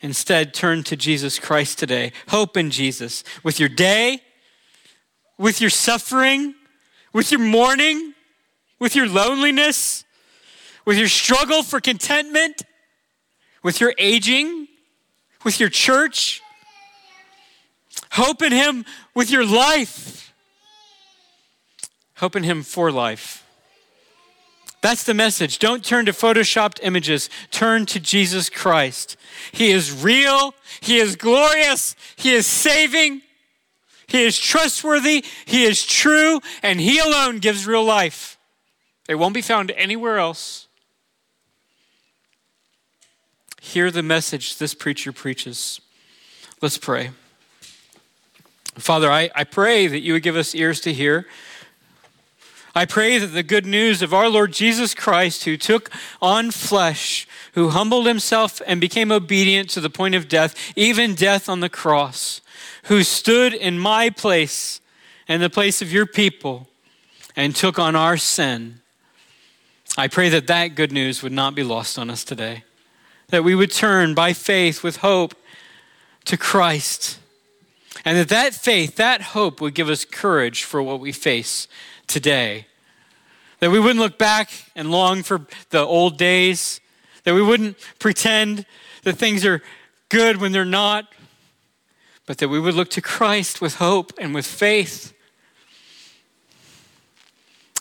Instead, 0.00 0.52
turn 0.52 0.82
to 0.84 0.96
Jesus 0.96 1.38
Christ 1.38 1.78
today. 1.78 2.12
Hope 2.28 2.56
in 2.56 2.70
Jesus. 2.70 3.24
With 3.42 3.58
your 3.58 3.70
day, 3.70 4.20
with 5.38 5.60
your 5.60 5.70
suffering, 5.70 6.54
with 7.12 7.30
your 7.30 7.40
mourning, 7.40 8.12
with 8.78 8.94
your 8.94 9.08
loneliness, 9.08 10.04
with 10.84 10.98
your 10.98 11.08
struggle 11.08 11.62
for 11.62 11.80
contentment, 11.80 12.62
with 13.62 13.80
your 13.80 13.94
aging, 13.96 14.68
with 15.44 15.58
your 15.58 15.70
church. 15.70 16.42
Hope 18.12 18.42
in 18.42 18.52
Him 18.52 18.84
with 19.14 19.30
your 19.30 19.46
life. 19.46 20.34
Hope 22.16 22.36
in 22.36 22.42
Him 22.42 22.62
for 22.62 22.92
life. 22.92 23.43
That's 24.84 25.04
the 25.04 25.14
message. 25.14 25.60
Don't 25.60 25.82
turn 25.82 26.04
to 26.04 26.12
photoshopped 26.12 26.78
images. 26.82 27.30
Turn 27.50 27.86
to 27.86 27.98
Jesus 27.98 28.50
Christ. 28.50 29.16
He 29.50 29.70
is 29.70 30.04
real. 30.04 30.54
He 30.82 30.98
is 30.98 31.16
glorious. 31.16 31.96
He 32.16 32.34
is 32.34 32.46
saving. 32.46 33.22
He 34.06 34.24
is 34.24 34.38
trustworthy. 34.38 35.24
He 35.46 35.64
is 35.64 35.86
true. 35.86 36.42
And 36.62 36.78
He 36.78 36.98
alone 36.98 37.38
gives 37.38 37.66
real 37.66 37.82
life. 37.82 38.36
It 39.08 39.14
won't 39.14 39.32
be 39.32 39.40
found 39.40 39.70
anywhere 39.70 40.18
else. 40.18 40.68
Hear 43.62 43.90
the 43.90 44.02
message 44.02 44.58
this 44.58 44.74
preacher 44.74 45.12
preaches. 45.12 45.80
Let's 46.60 46.76
pray. 46.76 47.12
Father, 48.74 49.10
I, 49.10 49.30
I 49.34 49.44
pray 49.44 49.86
that 49.86 50.00
you 50.00 50.12
would 50.12 50.22
give 50.22 50.36
us 50.36 50.54
ears 50.54 50.82
to 50.82 50.92
hear 50.92 51.26
I 52.76 52.86
pray 52.86 53.18
that 53.18 53.28
the 53.28 53.44
good 53.44 53.66
news 53.66 54.02
of 54.02 54.12
our 54.12 54.28
Lord 54.28 54.52
Jesus 54.52 54.94
Christ, 54.94 55.44
who 55.44 55.56
took 55.56 55.90
on 56.20 56.50
flesh, 56.50 57.28
who 57.52 57.68
humbled 57.68 58.06
himself 58.06 58.60
and 58.66 58.80
became 58.80 59.12
obedient 59.12 59.70
to 59.70 59.80
the 59.80 59.90
point 59.90 60.16
of 60.16 60.28
death, 60.28 60.56
even 60.74 61.14
death 61.14 61.48
on 61.48 61.60
the 61.60 61.68
cross, 61.68 62.40
who 62.84 63.04
stood 63.04 63.54
in 63.54 63.78
my 63.78 64.10
place 64.10 64.80
and 65.28 65.40
the 65.40 65.50
place 65.50 65.82
of 65.82 65.92
your 65.92 66.04
people 66.04 66.66
and 67.36 67.54
took 67.54 67.78
on 67.78 67.94
our 67.94 68.16
sin. 68.16 68.80
I 69.96 70.08
pray 70.08 70.28
that 70.30 70.48
that 70.48 70.74
good 70.74 70.90
news 70.90 71.22
would 71.22 71.32
not 71.32 71.54
be 71.54 71.62
lost 71.62 71.96
on 71.96 72.10
us 72.10 72.24
today, 72.24 72.64
that 73.28 73.44
we 73.44 73.54
would 73.54 73.70
turn 73.70 74.14
by 74.14 74.32
faith 74.32 74.82
with 74.82 74.96
hope 74.96 75.36
to 76.24 76.36
Christ, 76.36 77.20
and 78.04 78.18
that 78.18 78.28
that 78.30 78.52
faith, 78.52 78.96
that 78.96 79.22
hope 79.22 79.60
would 79.60 79.74
give 79.74 79.88
us 79.88 80.04
courage 80.04 80.64
for 80.64 80.82
what 80.82 80.98
we 80.98 81.12
face 81.12 81.68
today. 82.06 82.66
That 83.60 83.70
we 83.70 83.80
wouldn't 83.80 84.00
look 84.00 84.18
back 84.18 84.50
and 84.74 84.90
long 84.90 85.22
for 85.22 85.46
the 85.70 85.80
old 85.80 86.18
days. 86.18 86.80
That 87.24 87.34
we 87.34 87.42
wouldn't 87.42 87.76
pretend 87.98 88.66
that 89.04 89.14
things 89.14 89.44
are 89.44 89.62
good 90.08 90.38
when 90.40 90.52
they're 90.52 90.64
not. 90.64 91.06
But 92.26 92.38
that 92.38 92.48
we 92.48 92.58
would 92.58 92.74
look 92.74 92.90
to 92.90 93.00
Christ 93.00 93.60
with 93.60 93.76
hope 93.76 94.12
and 94.18 94.34
with 94.34 94.46
faith. 94.46 95.12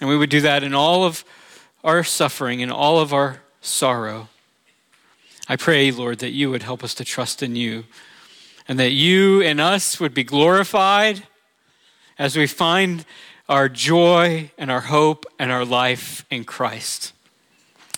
And 0.01 0.09
we 0.09 0.17
would 0.17 0.29
do 0.29 0.41
that 0.41 0.63
in 0.63 0.73
all 0.73 1.03
of 1.03 1.23
our 1.83 2.03
suffering 2.03 2.61
in 2.61 2.71
all 2.71 2.99
of 2.99 3.13
our 3.13 3.41
sorrow. 3.61 4.29
I 5.49 5.57
pray, 5.57 5.91
Lord, 5.91 6.19
that 6.19 6.31
you 6.31 6.49
would 6.49 6.63
help 6.63 6.83
us 6.83 6.93
to 6.95 7.03
trust 7.03 7.43
in 7.43 7.55
you 7.55 7.83
and 8.67 8.79
that 8.79 8.91
you 8.91 9.41
and 9.41 9.59
us 9.59 9.99
would 9.99 10.13
be 10.13 10.23
glorified 10.23 11.23
as 12.17 12.37
we 12.37 12.47
find 12.47 13.05
our 13.49 13.69
joy 13.69 14.51
and 14.57 14.71
our 14.71 14.81
hope 14.81 15.25
and 15.37 15.51
our 15.51 15.65
life 15.65 16.25
in 16.29 16.43
Christ. 16.43 17.13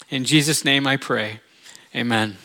In 0.09 0.25
Jesus' 0.25 0.65
name 0.65 0.87
I 0.87 0.97
pray. 0.97 1.39
Amen. 1.95 2.37